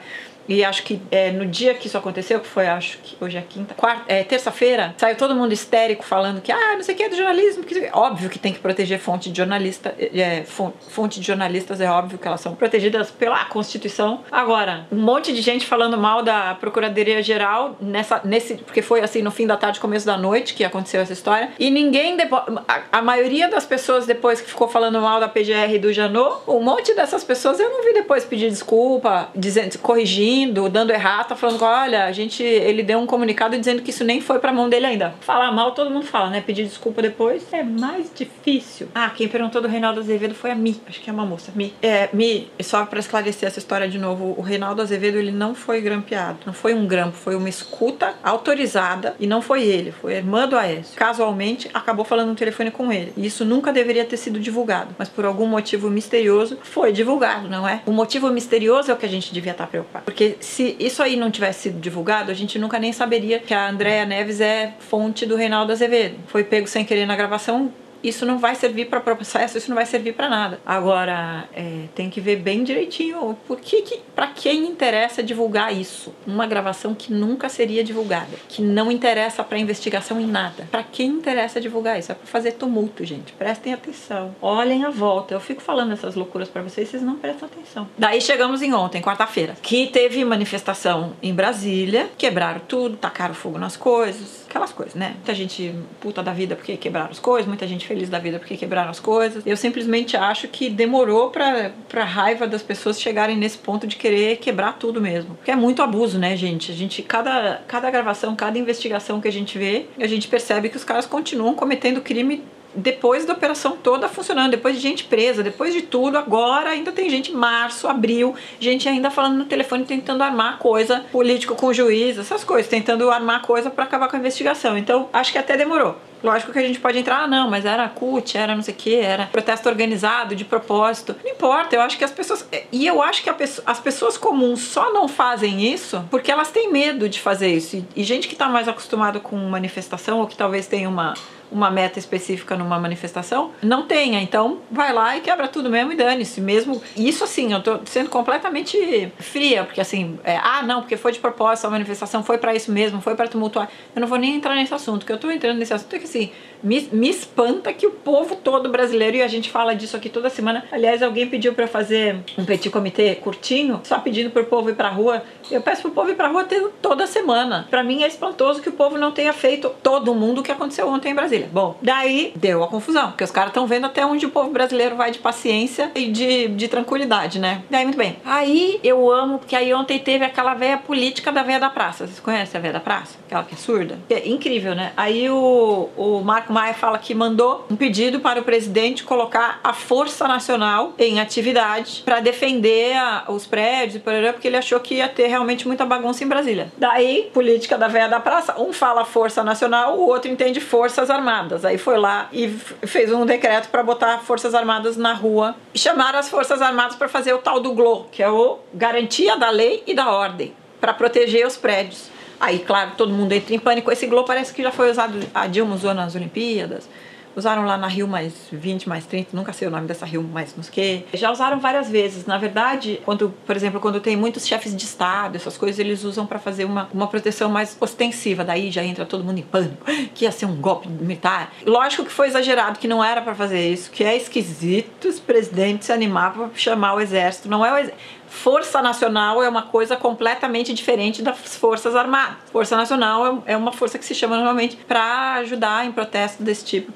E 0.49 0.65
acho 0.65 0.83
que 0.83 1.01
é, 1.11 1.31
no 1.31 1.47
dia 1.47 1.75
que 1.75 1.87
isso 1.87 1.97
aconteceu, 1.97 2.41
que 2.41 2.47
foi, 2.47 2.67
acho 2.67 2.99
que 2.99 3.17
hoje 3.23 3.37
é 3.37 3.43
quinta, 3.43 3.75
quarta, 3.75 4.05
é, 4.09 4.23
terça-feira, 4.23 4.95
saiu 4.97 5.17
todo 5.17 5.35
mundo 5.35 5.53
histérico 5.53 6.05
falando 6.05 6.41
que, 6.41 6.53
ah, 6.53 6.75
não 6.75 6.83
sei 6.83 6.95
o 6.95 6.99
que 6.99 7.03
é 7.03 7.09
do 7.09 7.17
jornalismo. 7.17 7.65
Que... 7.65 7.89
Óbvio 7.93 8.29
que 8.29 8.39
tem 8.39 8.53
que 8.53 8.59
proteger 8.59 8.99
fonte 8.99 9.31
de 9.31 9.37
jornalista, 9.37 9.95
é, 9.99 10.21
é 10.21 10.45
fonte 10.45 11.21
de 11.21 11.27
jornalistas, 11.27 11.81
é 11.81 11.91
óbvio 11.91 12.19
que 12.19 12.27
elas 12.27 12.41
são 12.41 12.55
protegidas 12.55 13.11
pela 13.11 13.45
Constituição. 13.47 14.23
Agora, 14.31 14.87
um 14.93 15.01
monte 15.01 15.33
de 15.33 15.41
gente 15.41 15.67
falando 15.67 15.97
mal 15.97 16.23
da 16.23 16.55
Procuradoria 16.55 17.23
Geral, 17.23 17.77
nessa, 17.81 18.21
nesse, 18.25 18.55
porque 18.57 18.83
foi 18.83 19.01
assim 19.01 19.23
no 19.23 19.31
fim 19.31 19.47
da 19.47 19.57
tarde, 19.57 19.81
começo 19.81 20.07
da 20.07 20.17
noite 20.17 20.55
que 20.55 20.65
aconteceu 20.65 21.01
essa 21.01 21.13
história. 21.13 21.51
E 21.59 21.71
ninguém, 21.71 22.17
depois, 22.17 22.43
a, 22.69 22.99
a 22.99 23.03
maioria 23.03 23.49
das 23.49 23.65
pessoas 23.65 24.07
depois 24.07 24.41
que 24.41 24.49
ficou 24.49 24.69
falando 24.69 25.01
mal 25.01 25.21
da 25.21 25.29
PGR 25.29 25.75
e 25.75 25.79
do 25.79 25.93
Janot, 25.93 26.43
um 26.47 26.61
monte 26.61 26.95
dessas 26.95 27.25
pessoas 27.25 27.59
eu 27.59 27.71
não 27.71 27.85
vi 27.85 27.95
depois 27.95 28.25
pedir 28.25 28.51
desculpa, 28.51 29.29
dizendo, 29.35 29.79
corrigindo 29.79 30.34
dando 30.71 30.91
errado, 30.91 31.29
tá 31.29 31.37
falando 31.37 31.63
olha, 31.63 32.05
a 32.05 32.13
gente, 32.13 32.43
ele 32.43 32.83
deu 32.83 32.99
um 32.99 33.07
comunicado 33.07 33.59
dizendo 33.59 33.83
que 33.83 33.91
isso 33.91 34.05
nem 34.05 34.21
foi 34.21 34.39
pra 34.39 34.53
mão 34.53 34.69
dele 34.69 34.87
ainda. 34.87 35.15
Falar 35.21 35.51
mal, 35.53 35.73
todo 35.73 35.91
mundo 35.91 36.07
fala, 36.07 36.31
né? 36.31 36.41
Pedir 36.41 36.65
desculpa 36.65 37.01
depois 37.01 37.53
é 37.53 37.63
mais 37.63 38.11
difícil. 38.15 38.89
Ah, 38.95 39.11
quem 39.11 39.29
perguntou 39.29 39.61
do 39.61 39.69
Reinaldo 39.69 40.01
Azevedo 40.01 40.35
foi 40.35 40.51
a 40.51 40.55
Mi, 40.55 40.81
acho 40.87 41.01
que 41.01 41.11
é 41.11 41.13
uma 41.13 41.25
moça, 41.25 41.53
Mi. 41.55 41.75
É, 41.83 42.09
Mi, 42.13 42.51
só 42.63 42.85
pra 42.87 43.01
esclarecer 43.01 43.49
essa 43.49 43.59
história 43.59 43.89
de 43.89 43.99
novo, 43.99 44.35
o 44.37 44.43
Reinaldo 44.43 44.83
Azevedo, 44.83 45.19
ele 45.19 45.33
não 45.33 45.55
foi 45.55 45.81
grampeado, 45.81 46.39
não 46.47 46.53
foi 46.53 46.75
um 46.75 46.87
grampo, 46.87 47.17
foi 47.17 47.35
uma 47.35 47.49
escuta 47.49 48.15
autorizada 48.23 49.15
e 49.19 49.27
não 49.27 49.41
foi 49.41 49.63
ele, 49.63 49.93
foi 49.93 50.15
a 50.15 50.19
irmã 50.19 50.49
do 50.49 50.57
Aécio. 50.57 50.97
Casualmente, 50.97 51.71
acabou 51.73 52.05
falando 52.05 52.29
no 52.29 52.35
telefone 52.35 52.71
com 52.71 52.93
ele. 52.93 53.13
E 53.17 53.27
isso 53.27 53.45
nunca 53.45 53.73
deveria 53.73 54.05
ter 54.05 54.17
sido 54.17 54.39
divulgado, 54.39 54.95
mas 54.99 55.09
por 55.09 55.25
algum 55.25 55.47
motivo 55.47 55.91
misterioso 55.91 56.59
foi 56.63 56.93
divulgado, 56.93 57.49
não 57.49 57.69
é? 57.69 57.83
O 57.87 57.93
motivo 57.93 58.31
misterioso 58.31 58.91
é 58.91 58.95
o 58.95 58.97
que 58.97 59.07
a 59.07 59.09
gente 59.09 59.33
devia 59.33 59.53
estar 59.53 59.67
preocupado. 59.67 60.05
Porque 60.05 60.24
porque 60.25 60.37
se 60.41 60.77
isso 60.79 61.03
aí 61.03 61.17
não 61.17 61.31
tivesse 61.31 61.65
sido 61.65 61.79
divulgado, 61.79 62.31
a 62.31 62.35
gente 62.35 62.59
nunca 62.59 62.79
nem 62.79 62.93
saberia 62.93 63.39
que 63.39 63.53
a 63.53 63.69
Andrea 63.69 64.07
Neves 64.07 64.41
é 64.41 64.75
fonte 64.79 65.27
do 65.27 65.37
Reinaldo 65.37 65.73
Azevedo. 65.73 66.17
Foi 66.29 66.43
pego 66.43 66.67
sem 66.67 66.85
querer 66.85 67.05
na 67.05 67.15
gravação, 67.15 67.71
isso 68.05 68.27
não 68.27 68.39
vai 68.39 68.55
servir 68.55 68.87
para 68.87 69.01
processo, 69.01 69.57
isso 69.59 69.69
não 69.69 69.75
vai 69.75 69.87
servir 69.87 70.13
para 70.13 70.29
nada. 70.29 70.61
Agora, 70.65 71.49
é, 71.55 71.85
tem 71.95 72.11
que 72.11 72.21
ver 72.21 72.37
bem 72.37 72.63
direitinho 72.63 73.37
por 73.47 73.59
que, 73.59 73.83
que 73.83 74.01
para 74.15 74.29
quem 74.29 74.67
interessa 74.67 75.23
divulgar 75.23 75.75
isso, 75.75 76.15
uma 76.27 76.47
gravação 76.47 76.95
que 76.95 77.13
nunca 77.13 77.49
seria 77.49 77.83
divulgada, 77.83 78.37
que 78.49 78.61
não 78.63 78.91
interessa 78.91 79.43
para 79.43 79.59
investigação 79.59 80.21
em 80.21 80.27
nada. 80.27 80.69
Para 80.71 80.83
quem 80.83 81.09
interessa 81.11 81.61
divulgar 81.61 81.99
isso? 81.99 82.13
É 82.13 82.15
para 82.15 82.27
fazer 82.27 82.53
tumulto, 82.53 83.05
gente. 83.05 83.33
Prestem 83.33 83.73
atenção. 83.73 84.35
Olhem 84.41 84.85
a 84.85 84.91
volta. 84.91 85.35
Eu 85.35 85.41
fico 85.41 85.63
falando 85.63 85.93
essas 85.93 86.15
loucuras 86.15 86.49
para 86.49 86.63
vocês, 86.63 86.89
vocês 86.89 87.03
não 87.03 87.17
prestam 87.17 87.49
atenção. 87.49 87.89
Daí 87.97 88.21
chegamos 88.21 88.63
em 88.63 88.75
ontem, 88.75 89.01
quarta-feira, 89.01 89.57
que 89.63 89.87
teve 89.87 90.25
manifestação 90.25 91.15
em 91.23 91.33
Brasília, 91.33 92.11
quebraram 92.19 92.61
tudo, 92.69 92.97
tacaram 92.97 93.35
fogo 93.35 93.59
nas 93.59 93.77
coisas, 93.77 94.45
aquelas 94.49 94.73
coisas, 94.73 94.95
né? 94.95 95.13
Muita 95.15 95.35
gente 95.35 95.75
puta 96.01 96.23
da 96.23 96.33
vida 96.33 96.55
porque 96.55 96.77
quebraram 96.77 97.11
as 97.11 97.19
coisas, 97.19 97.47
muita 97.47 97.67
gente 97.67 97.87
feliz 97.95 98.09
da 98.09 98.19
vida 98.19 98.39
porque 98.41 98.57
quebraram 98.57 98.91
as 98.91 98.99
coisas. 98.99 99.47
Eu 99.47 99.57
simplesmente 99.57 100.17
acho 100.17 100.49
que 100.49 100.69
demorou 100.69 101.31
pra, 101.31 101.71
pra 101.89 102.03
raiva 102.03 102.47
das 102.47 102.63
pessoas 102.63 103.01
chegarem 103.01 103.37
nesse 103.37 103.57
ponto 103.59 103.87
de 103.87 103.95
querer 103.95 104.39
quebrar 104.39 104.73
tudo 104.79 105.01
mesmo. 105.01 105.37
Porque 105.37 105.51
é 105.51 105.57
muito 105.57 105.81
abuso, 105.81 106.19
né, 106.19 106.37
gente? 106.37 106.73
A 106.73 106.75
gente, 106.75 107.03
cada, 107.03 107.63
cada 107.69 107.89
gravação, 107.91 108.35
cada 108.35 108.59
investigação 108.59 109.21
que 109.21 109.29
a 109.29 109.33
gente 109.33 109.57
vê, 109.57 109.87
a 109.99 110.07
gente 110.09 110.27
percebe 110.27 110.69
que 110.69 110.77
os 110.77 110.83
caras 110.85 111.07
continuam 111.07 111.55
cometendo 111.55 112.01
crime 112.01 112.43
depois 112.75 113.25
da 113.25 113.33
operação 113.33 113.77
toda 113.81 114.09
funcionando, 114.09 114.51
depois 114.51 114.75
de 114.75 114.83
gente 114.83 115.05
presa, 115.05 115.45
depois 115.45 115.73
de 115.73 115.83
tudo, 115.83 116.19
agora 116.19 116.71
ainda 116.71 116.91
tem 116.91 117.09
gente 117.09 117.33
março, 117.33 117.87
abril, 117.87 118.35
gente 118.59 118.89
ainda 118.89 119.13
falando 119.13 119.37
no 119.37 119.45
telefone 119.45 119.85
tentando 119.85 120.25
armar 120.25 120.59
coisa, 120.59 121.05
político 121.13 121.55
com 121.55 121.73
juiz, 121.73 122.19
essas 122.19 122.43
coisas, 122.43 122.69
tentando 122.69 123.09
armar 123.11 123.43
coisa 123.43 123.71
para 123.71 123.85
acabar 123.85 124.09
com 124.09 124.17
a 124.17 124.19
investigação. 124.19 124.77
Então, 124.77 125.09
acho 125.13 125.31
que 125.31 125.39
até 125.39 125.57
demorou. 125.57 125.97
Lógico 126.25 126.53
que 126.53 126.59
a 126.59 126.63
gente 126.63 126.81
pode 126.81 126.99
entrar, 126.99 127.25
ah, 127.25 127.27
não, 127.27 127.51
mas 127.51 127.67
era 127.67 127.87
CUT, 127.87 128.39
era 128.39 128.57
não 128.57 128.63
sei 128.63 128.73
o 128.73 128.77
que, 128.79 128.95
era 128.95 129.27
protesto 129.27 129.69
organizado, 129.69 130.35
de 130.35 130.43
propósito. 130.43 131.15
Não 131.23 131.31
importa, 131.31 131.77
eu 131.77 131.83
acho 131.83 131.99
que 131.99 132.05
as 132.05 132.11
pessoas. 132.11 132.49
E 132.73 132.87
eu 132.87 133.03
acho 133.03 133.23
que 133.23 133.29
as 133.67 133.79
pessoas 133.81 134.17
comuns 134.17 134.61
só 134.61 134.91
não 134.91 135.07
fazem 135.07 135.71
isso 135.71 136.03
porque 136.11 136.33
elas 136.33 136.51
têm 136.51 136.73
medo 136.73 137.11
de 137.11 137.21
fazer 137.21 137.49
isso. 137.49 137.87
E, 137.95 138.03
gente 138.03 138.27
que 138.27 138.35
está 138.35 138.49
mais 138.49 138.69
acostumada 138.69 139.21
com 139.21 139.37
manifestação, 139.37 140.21
ou 140.21 140.27
que 140.27 140.35
talvez 140.35 140.67
tenha 140.67 140.89
uma, 140.89 141.13
uma 141.53 141.71
meta 141.71 141.99
específica 141.99 142.57
numa 142.57 142.79
manifestação, 142.79 143.53
não 143.63 143.83
tenha. 143.83 144.21
Então, 144.21 144.61
vai 144.71 144.93
lá 144.93 145.17
e 145.17 145.21
quebra 145.21 145.47
tudo 145.47 145.69
mesmo 145.69 145.93
e 145.93 145.97
dane-se. 145.97 146.41
Mesmo. 146.41 146.83
Isso 146.97 147.23
assim, 147.25 147.53
eu 147.53 147.63
tô 147.63 147.81
sendo 147.85 148.09
completamente 148.09 149.13
fria, 149.19 149.65
porque 149.65 149.81
assim, 149.81 150.19
é, 150.25 150.37
ah, 150.37 150.63
não, 150.63 150.81
porque 150.81 150.97
foi 150.97 151.13
de 151.13 151.19
propósito, 151.19 151.67
a 151.67 151.71
manifestação 151.71 152.23
foi 152.23 152.39
para 152.39 152.55
isso 152.55 152.73
mesmo, 152.73 153.01
foi 153.01 153.15
para 153.15 153.29
tumultuar. 153.29 153.69
Eu 153.95 154.01
não 154.01 154.09
vou 154.09 154.19
nem 154.19 154.35
entrar 154.35 154.55
nesse 154.55 154.73
assunto, 154.73 155.05
que 155.05 155.13
eu 155.13 155.19
tô 155.19 155.31
entrando 155.31 155.59
nesse 155.59 155.75
assunto 155.75 155.95
é 155.95 155.99
que 155.99 156.07
assim, 156.15 156.31
me, 156.63 156.89
me 156.93 157.11
espanta 157.11 157.73
que 157.73 157.87
o 157.87 157.91
povo 157.91 158.37
todo 158.37 158.71
brasileiro, 158.71 159.19
e 159.19 159.23
a 159.23 159.29
gente 159.29 159.51
fala 159.51 159.75
disso 159.75 159.97
aqui 159.97 160.09
toda 160.09 160.31
semana. 160.31 160.65
Aliás, 160.73 161.03
alguém 161.03 161.29
pediu 161.29 161.53
para 161.53 161.67
fazer 161.67 162.17
um 162.39 162.45
petit 162.45 162.71
comitê 162.71 163.15
curtinho, 163.17 163.81
só 163.85 163.99
pedindo 163.99 164.31
pro 164.31 164.45
povo 164.47 164.71
ir 164.71 164.75
pra 164.75 164.89
rua. 164.89 165.23
Eu 165.51 165.61
peço 165.61 165.83
pro 165.83 165.91
povo 165.91 166.11
ir 166.11 166.15
pra 166.15 166.29
rua 166.29 166.47
toda 166.81 167.07
semana. 167.07 167.67
Para 167.69 167.83
mim 167.83 168.03
é 168.03 168.07
espantoso 168.07 168.63
que 168.63 168.71
o 168.71 168.73
povo 168.73 168.97
não 168.97 169.13
tenha 169.13 169.33
feito 169.33 169.71
todo 169.83 170.15
mundo 170.15 170.41
o 170.41 170.43
que 170.43 170.51
aconteceu 170.51 170.89
ontem 170.89 171.11
em 171.11 171.15
Brasília. 171.15 171.51
Bom, 171.53 171.77
daí 171.83 172.33
deu 172.35 172.65
a 172.65 172.69
confusão, 172.69 173.09
porque 173.09 173.25
os 173.25 173.31
caras 173.31 173.51
estão 173.51 173.67
vendo 173.67 173.85
até 173.85 174.07
onde 174.07 174.25
o 174.25 174.31
povo 174.31 174.51
brasileiro 174.51 174.97
vai 174.97 175.11
de 175.11 175.19
paciência 175.19 175.91
e 175.95 176.11
de, 176.11 176.49
de 176.49 176.69
tranquilidade, 176.69 177.39
né? 177.39 177.63
Daí, 177.69 177.85
muito 177.85 177.99
bem. 177.99 178.17
Aí 178.25 178.81
eu 178.83 179.11
amo, 179.11 179.39
porque 179.39 179.55
aí 179.55 179.75
ontem 179.75 179.99
teve 179.99 180.25
aquela 180.25 180.55
velha 180.55 180.79
política 180.79 181.31
da 181.31 181.43
velha 181.43 181.61
da 181.61 181.69
praça. 181.69 182.07
Vocês 182.07 182.21
conhecem 182.21 182.59
a 182.59 182.63
velha 182.63 182.75
da 182.75 182.81
praça? 182.81 183.19
Aquela 183.27 183.45
que 183.45 183.55
é 183.55 183.59
surda? 183.59 183.99
É 184.09 184.27
incrível, 184.29 184.75
né? 184.75 184.93
Aí 184.97 185.29
o, 185.29 185.91
o 185.97 186.21
Marco 186.21 186.53
Maia 186.53 186.75
fala 186.75 186.99
que 186.99 187.15
mandou 187.15 187.67
um 187.71 187.77
pedido 187.77 188.21
para 188.21 188.41
o 188.41 188.45
presidente 188.45 189.05
colocar 189.05 189.61
a 189.63 189.73
Força 189.73 190.27
Nacional 190.29 190.93
em 190.99 191.21
atividade 191.21 192.03
para 192.05 192.21
defender 192.21 192.97
a, 192.97 193.25
os 193.29 193.47
prédios 193.47 194.03
porque 194.03 194.49
ele 194.49 194.57
achou 194.57 194.79
que 194.81 194.97
ia 194.97 195.09
ter 195.09 195.27
realmente 195.27 195.67
muita 195.67 195.85
bagunça 195.85 196.25
em 196.25 196.29
Brasília. 196.29 196.73
Daí, 196.77 197.31
política 197.33 197.77
da 197.77 197.89
velha 197.89 198.09
da 198.09 198.21
praça, 198.21 198.61
um 198.61 198.73
fala 198.73 199.05
Força 199.05 199.43
Nacional, 199.43 199.99
o 199.99 200.09
outro 200.09 200.31
entende 200.31 200.61
Forças 200.61 201.11
Armadas. 201.11 201.65
Aí 201.65 201.79
foi 201.79 201.99
lá 201.99 202.29
e 202.33 202.49
fez 202.87 203.13
um 203.13 203.27
decreto 203.27 203.69
para 203.69 203.83
botar 203.83 204.19
Forças 204.19 204.55
Armadas 204.55 204.97
na 204.97 205.13
rua 205.13 205.55
e 205.73 205.79
chamaram 205.79 206.19
as 206.19 206.29
Forças 206.29 206.61
Armadas 206.63 206.97
para 206.97 207.09
fazer 207.09 207.33
o 207.33 207.39
tal 207.39 207.61
do 207.61 207.73
GLO, 207.73 208.07
que 208.11 208.23
é 208.23 208.31
o 208.31 208.59
garantia 208.73 209.37
da 209.37 209.51
lei 209.51 209.83
e 209.87 209.95
da 209.95 210.11
ordem, 210.11 210.55
para 210.81 210.93
proteger 210.93 211.47
os 211.47 211.57
prédios. 211.57 212.14
Aí, 212.41 212.59
claro, 212.59 212.93
todo 212.97 213.13
mundo 213.13 213.33
entra 213.33 213.55
em 213.55 213.59
pânico. 213.59 213.91
Esse 213.91 214.07
globo 214.07 214.27
parece 214.27 214.53
que 214.53 214.63
já 214.63 214.71
foi 214.71 214.91
usado, 214.91 215.19
a 215.35 215.47
Dilma 215.47 215.75
usou 215.75 215.95
nas 215.95 216.15
Olimpíadas. 216.15 216.89
Usaram 217.37 217.65
lá 217.65 217.77
na 217.77 217.89
Rio 217.89 218.07
mais 218.07 218.33
20, 218.53 218.89
mais 218.89 219.07
30, 219.07 219.31
nunca 219.37 219.53
sei 219.53 219.67
o 219.67 219.71
nome 219.71 219.89
dessa 219.89 220.07
Rio 220.07 220.23
mais 220.23 220.55
não 220.57 220.63
sei 220.63 221.05
Já 221.13 221.33
usaram 221.33 221.59
várias 221.59 221.91
vezes. 221.91 222.27
Na 222.27 222.39
verdade, 222.39 223.01
quando, 223.05 223.35
por 223.45 223.57
exemplo, 223.57 223.81
quando 223.81 224.01
tem 224.01 224.17
muitos 224.17 224.47
chefes 224.47 224.75
de 224.75 224.85
Estado, 224.85 225.35
essas 225.35 225.57
coisas, 225.57 225.81
eles 225.81 226.05
usam 226.05 226.27
para 226.27 226.39
fazer 226.39 226.65
uma, 226.65 226.89
uma 226.95 227.09
proteção 227.09 227.51
mais 227.51 227.77
ostensiva. 227.81 228.45
Daí 228.45 228.71
já 228.71 228.85
entra 228.85 229.05
todo 229.05 229.25
mundo 229.25 229.39
em 229.39 229.43
pânico, 229.43 229.85
que 230.15 230.25
ia 230.25 230.31
ser 230.31 230.47
um 230.47 230.55
golpe 230.55 230.89
militar. 230.89 231.53
Lógico 231.67 232.05
que 232.05 232.13
foi 232.13 232.29
exagerado, 232.29 232.79
que 232.79 232.87
não 232.87 233.03
era 233.03 233.21
para 233.21 233.35
fazer 233.35 233.69
isso, 233.69 233.91
que 233.91 234.05
é 234.05 234.17
esquisito 234.17 235.09
os 235.09 235.19
presidentes 235.19 235.87
se 235.87 235.93
animar 235.93 236.33
para 236.33 236.51
chamar 236.55 236.95
o 236.95 237.01
exército. 237.01 237.49
Não 237.49 237.67
é 237.67 237.73
o 237.73 237.79
exército 237.79 238.15
Força 238.35 238.83
Nacional 238.83 239.43
é 239.43 239.49
uma 239.49 239.63
coisa 239.63 239.97
completamente 239.97 240.75
diferente 240.75 241.23
das 241.23 241.57
Forças 241.57 241.95
Armadas. 241.97 242.37
Força 242.53 242.77
Nacional 242.77 243.43
é, 243.47 243.53
é 243.53 243.57
uma 243.57 243.73
força 243.73 243.99
que 243.99 244.05
se 244.05 244.15
chama 244.15 244.37
normalmente 244.37 244.77
para 244.77 245.35
ajudar 245.35 245.87
em 245.87 245.93
protesto 245.93 246.43
desse 246.43 246.65
tipo. 246.65 246.93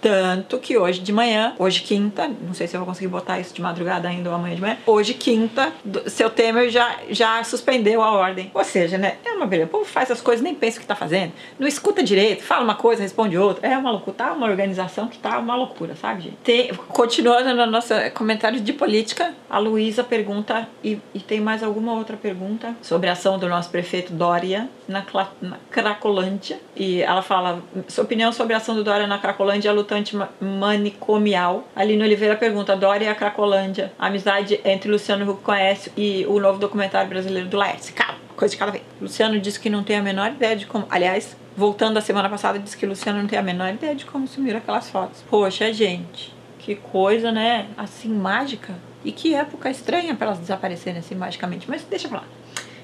Tanto 0.00 0.58
que 0.58 0.78
hoje 0.78 1.00
de 1.00 1.12
manhã, 1.12 1.54
hoje 1.58 1.80
quinta, 1.80 2.30
não 2.42 2.54
sei 2.54 2.66
se 2.66 2.76
eu 2.76 2.80
vou 2.80 2.86
conseguir 2.86 3.08
botar 3.08 3.38
isso 3.38 3.52
de 3.54 3.60
madrugada 3.60 4.08
ainda 4.08 4.30
ou 4.30 4.36
amanhã 4.36 4.54
de 4.54 4.60
manhã, 4.60 4.78
hoje 4.86 5.14
quinta, 5.14 5.72
seu 6.06 6.30
Temer 6.30 6.70
já, 6.70 6.96
já 7.10 7.42
suspendeu 7.44 8.02
a 8.02 8.12
ordem. 8.12 8.50
Ou 8.54 8.64
seja, 8.64 8.96
né, 8.96 9.16
é 9.24 9.32
uma 9.32 9.46
beleza. 9.46 9.68
O 9.68 9.70
povo 9.70 9.84
faz 9.84 10.10
as 10.10 10.20
coisas 10.20 10.42
nem 10.42 10.54
pensa 10.54 10.78
o 10.78 10.80
que 10.80 10.86
tá 10.86 10.94
fazendo. 10.94 11.32
Não 11.58 11.66
escuta 11.66 12.02
direito, 12.02 12.42
fala 12.42 12.62
uma 12.62 12.74
coisa, 12.74 13.02
responde 13.02 13.36
outra. 13.36 13.66
É 13.66 13.76
uma 13.76 13.90
loucura. 13.90 14.16
Tá 14.16 14.32
uma 14.32 14.46
organização 14.46 15.08
que 15.08 15.18
tá 15.18 15.38
uma 15.38 15.54
loucura, 15.54 15.94
sabe, 15.96 16.22
gente? 16.22 16.36
Tem, 16.36 16.72
continuando 16.88 17.54
no 17.54 17.66
nosso 17.66 17.92
comentário 18.14 18.60
de 18.60 18.72
política, 18.72 19.34
A 19.50 19.58
Luísa 19.58 20.04
pergunta, 20.04 20.67
e, 20.82 20.98
e, 21.14 21.20
tem 21.20 21.40
mais 21.40 21.62
alguma 21.62 21.94
outra 21.94 22.16
pergunta, 22.16 22.74
sobre 22.82 23.08
a 23.08 23.12
ação 23.12 23.38
do 23.38 23.48
nosso 23.48 23.70
prefeito 23.70 24.12
Dória 24.12 24.68
na, 24.86 25.04
na 25.40 25.56
Cracolândia. 25.70 26.58
E 26.76 27.02
ela 27.02 27.22
fala, 27.22 27.62
sua 27.88 28.04
opinião 28.04 28.32
sobre 28.32 28.54
a 28.54 28.58
ação 28.58 28.74
do 28.74 28.84
Dória 28.84 29.06
na 29.06 29.18
Cracolândia, 29.18 29.72
lutante 29.72 30.16
manicomial. 30.40 31.66
Aline 31.74 32.02
Oliveira 32.02 32.36
pergunta, 32.36 32.76
Dória 32.76 33.06
e 33.06 33.08
a 33.08 33.14
Cracolândia, 33.14 33.92
amizade 33.98 34.60
entre 34.64 34.90
Luciano 34.90 35.30
Huck 35.30 35.42
conhece 35.42 35.92
e 35.96 36.24
o 36.26 36.38
novo 36.40 36.58
documentário 36.58 37.08
brasileiro 37.08 37.48
do 37.48 37.56
Laércio. 37.56 37.94
Calma, 37.94 38.18
coisa 38.36 38.52
de 38.52 38.58
cada 38.58 38.72
vez. 38.72 38.84
Luciano 39.00 39.38
disse 39.40 39.58
que 39.58 39.70
não 39.70 39.82
tem 39.82 39.96
a 39.96 40.02
menor 40.02 40.30
ideia 40.30 40.56
de 40.56 40.66
como... 40.66 40.86
Aliás, 40.90 41.36
voltando 41.56 41.96
à 41.96 42.00
semana 42.00 42.28
passada, 42.28 42.58
disse 42.58 42.76
que 42.76 42.86
Luciano 42.86 43.20
não 43.20 43.26
tem 43.26 43.38
a 43.38 43.42
menor 43.42 43.74
ideia 43.74 43.94
de 43.94 44.04
como 44.04 44.28
sumiram 44.28 44.58
aquelas 44.58 44.88
fotos. 44.88 45.24
Poxa, 45.28 45.72
gente, 45.72 46.32
que 46.58 46.76
coisa, 46.76 47.32
né? 47.32 47.66
Assim, 47.76 48.08
mágica. 48.08 48.74
E 49.04 49.12
que 49.12 49.34
época 49.34 49.70
estranha 49.70 50.14
para 50.14 50.28
elas 50.28 50.38
desaparecerem 50.38 50.98
assim 50.98 51.14
magicamente. 51.14 51.68
Mas 51.68 51.82
deixa 51.82 52.08
pra 52.08 52.18
lá. 52.18 52.24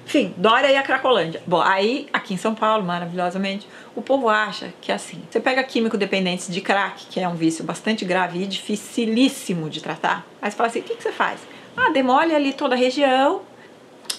Enfim, 0.06 0.34
Dória 0.36 0.70
e 0.70 0.76
a 0.76 0.82
Cracolândia. 0.82 1.42
Bom, 1.46 1.60
aí, 1.60 2.06
aqui 2.12 2.34
em 2.34 2.36
São 2.36 2.54
Paulo, 2.54 2.84
maravilhosamente, 2.84 3.66
o 3.96 4.02
povo 4.02 4.28
acha 4.28 4.72
que 4.80 4.92
é 4.92 4.94
assim. 4.94 5.22
Você 5.30 5.40
pega 5.40 5.62
químico 5.64 5.96
dependentes 5.96 6.52
de 6.52 6.60
crack, 6.60 7.06
que 7.06 7.20
é 7.20 7.28
um 7.28 7.34
vício 7.34 7.64
bastante 7.64 8.04
grave 8.04 8.42
e 8.42 8.46
dificilíssimo 8.46 9.70
de 9.70 9.82
tratar. 9.82 10.24
Aí 10.40 10.50
você 10.50 10.56
fala 10.56 10.68
assim: 10.68 10.80
o 10.80 10.82
que, 10.82 10.96
que 10.96 11.02
você 11.02 11.12
faz? 11.12 11.40
Ah, 11.76 11.90
demole 11.90 12.34
ali 12.34 12.52
toda 12.52 12.74
a 12.74 12.78
região, 12.78 13.42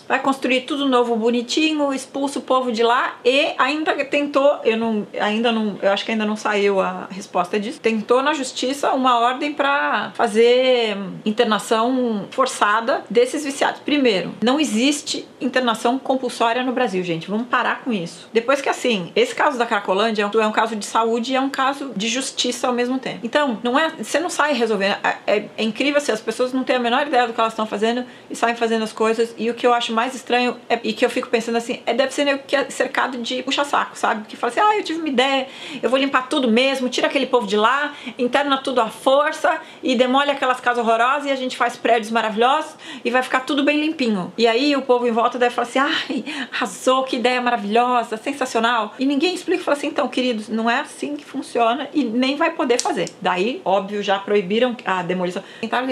vai 0.08 0.20
construir 0.20 0.62
tudo 0.62 0.88
novo, 0.88 1.16
bonitinho, 1.16 1.94
expulsa 1.94 2.40
o 2.40 2.42
povo 2.42 2.72
de 2.72 2.84
lá 2.84 3.18
e 3.24 3.54
ainda 3.58 3.94
tentou, 4.06 4.60
eu 4.64 4.78
não, 4.78 5.08
ainda 5.20 5.52
não, 5.52 5.78
eu 5.82 5.92
acho 5.92 6.06
que 6.06 6.12
ainda 6.12 6.26
não 6.26 6.36
saiu 6.36 6.80
a 6.80 7.08
resposta 7.10 7.60
disso, 7.60 7.80
tentou 7.80 8.22
na 8.22 8.34
justiça 8.34 8.92
uma 8.92 9.20
ordem 9.20 9.54
para 9.54 10.12
fazer 10.14 10.98
internação 11.26 12.28
forçada 12.32 13.04
desses 13.10 13.44
viciados. 13.44 13.82
Primeiro, 13.82 14.34
não 14.44 14.60
existe 14.60 15.28
internação 15.42 15.98
compulsória 15.98 16.64
no 16.64 16.72
Brasil, 16.72 17.04
gente. 17.04 17.30
Vamos 17.30 17.48
parar 17.48 17.82
com 17.84 17.92
isso. 17.92 18.30
Depois 18.34 18.62
que 18.62 18.70
assim, 18.70 19.12
esse 19.16 19.34
caso 19.34 19.58
da 19.58 19.66
Cracolândia 19.66 20.24
é 20.24 20.48
um 20.48 20.52
caso 20.52 20.76
de 20.76 20.86
saúde 20.86 21.34
e 21.34 21.36
é 21.36 21.42
um 21.42 21.50
caso 21.50 21.92
de 21.96 22.08
justiça 22.08 22.68
ao 22.68 22.74
mesmo 22.74 23.00
tempo. 23.00 23.20
Então, 23.24 23.60
não 23.64 23.78
é, 23.78 23.90
você 23.90 24.20
não 24.20 24.30
sai 24.30 24.54
resolvendo. 24.54 24.98
É, 25.04 25.18
é, 25.26 25.46
é 25.58 25.64
incrível 25.64 25.98
assim, 25.98 26.12
as 26.12 26.22
pessoas 26.22 26.54
não 26.54 26.64
têm 26.64 26.76
a 26.76 26.80
menor 26.80 27.08
ideia 27.08 27.28
do 27.28 27.34
que 27.34 27.40
elas 27.40 27.54
estão 27.54 27.66
fazendo 27.66 28.06
e 28.30 28.36
saem 28.36 28.56
fazendo 28.56 28.84
as 28.84 28.94
coisas. 28.94 29.34
E 29.38 29.50
o 29.50 29.54
que 29.54 29.66
eu 29.66 29.74
acho 29.74 29.94
mais 29.96 30.14
estranho 30.14 30.58
é, 30.70 30.80
e 30.84 30.94
que 30.94 31.04
eu 31.06 31.10
fico 31.10 31.30
pensando 31.30 31.58
assim, 31.58 31.82
é, 31.86 31.94
deve 31.94 32.14
ser 32.14 32.38
que 32.40 32.72
cercado 32.72 33.18
de 33.18 33.42
puxa-saco, 33.42 33.98
sabe? 33.98 34.28
Que 34.28 34.36
fala 34.36 34.52
assim, 34.52 34.60
ah, 34.60 34.78
eu 34.78 34.84
tive 34.84 35.00
uma 35.00 35.08
ideia, 35.08 35.48
eu 35.82 35.90
vou 35.90 35.98
limpar 35.98 36.28
tudo 36.30 36.50
mesmo, 36.50 36.90
tira 36.90 37.08
aquele 37.08 37.26
povo 37.26 37.48
de 37.48 37.56
lá, 37.56 37.94
interna 38.18 38.58
tudo 38.58 38.82
à 38.82 38.88
força 38.88 39.60
e 39.82 39.96
demole 39.96 40.30
aquelas 40.30 40.60
casas 40.60 40.86
horrorosas 40.86 41.26
e 41.26 41.32
a 41.32 41.36
gente 41.36 41.58
faz 41.58 41.76
prédios 41.78 42.12
maravilhosos 42.12 42.76
e 43.04 43.10
vai 43.10 43.24
ficar 43.24 43.42
tudo 43.42 43.64
bem 43.64 43.80
limpinho. 43.80 44.32
E 44.38 44.46
aí 44.46 44.76
o 44.76 44.82
povo 44.82 45.08
em 45.08 45.12
volta 45.12 45.40
deve 45.40 45.56
falar 45.56 45.68
assim, 45.68 45.80
ai, 45.80 46.26
arrasou, 46.52 47.04
que 47.04 47.16
ideia 47.16 47.42
maravilhosa, 47.42 48.18
sensacional. 48.18 48.94
E 49.00 49.06
ninguém 49.06 49.34
explica, 49.34 49.64
fala 49.64 49.78
assim, 49.78 49.88
então, 49.88 50.08
queridos, 50.08 50.50
não 50.50 50.70
é 50.70 50.82
assim 50.82 51.16
que 51.16 51.24
funciona 51.24 51.88
e 51.94 52.04
nem 52.04 52.36
vai 52.36 52.52
poder 52.52 52.82
fazer. 52.82 53.10
Daí, 53.22 53.62
óbvio, 53.64 54.04
já 54.04 54.20
proibiram 54.20 54.76
a 54.86 55.02
demolição. 55.02 55.44
Tentaram 55.62 55.88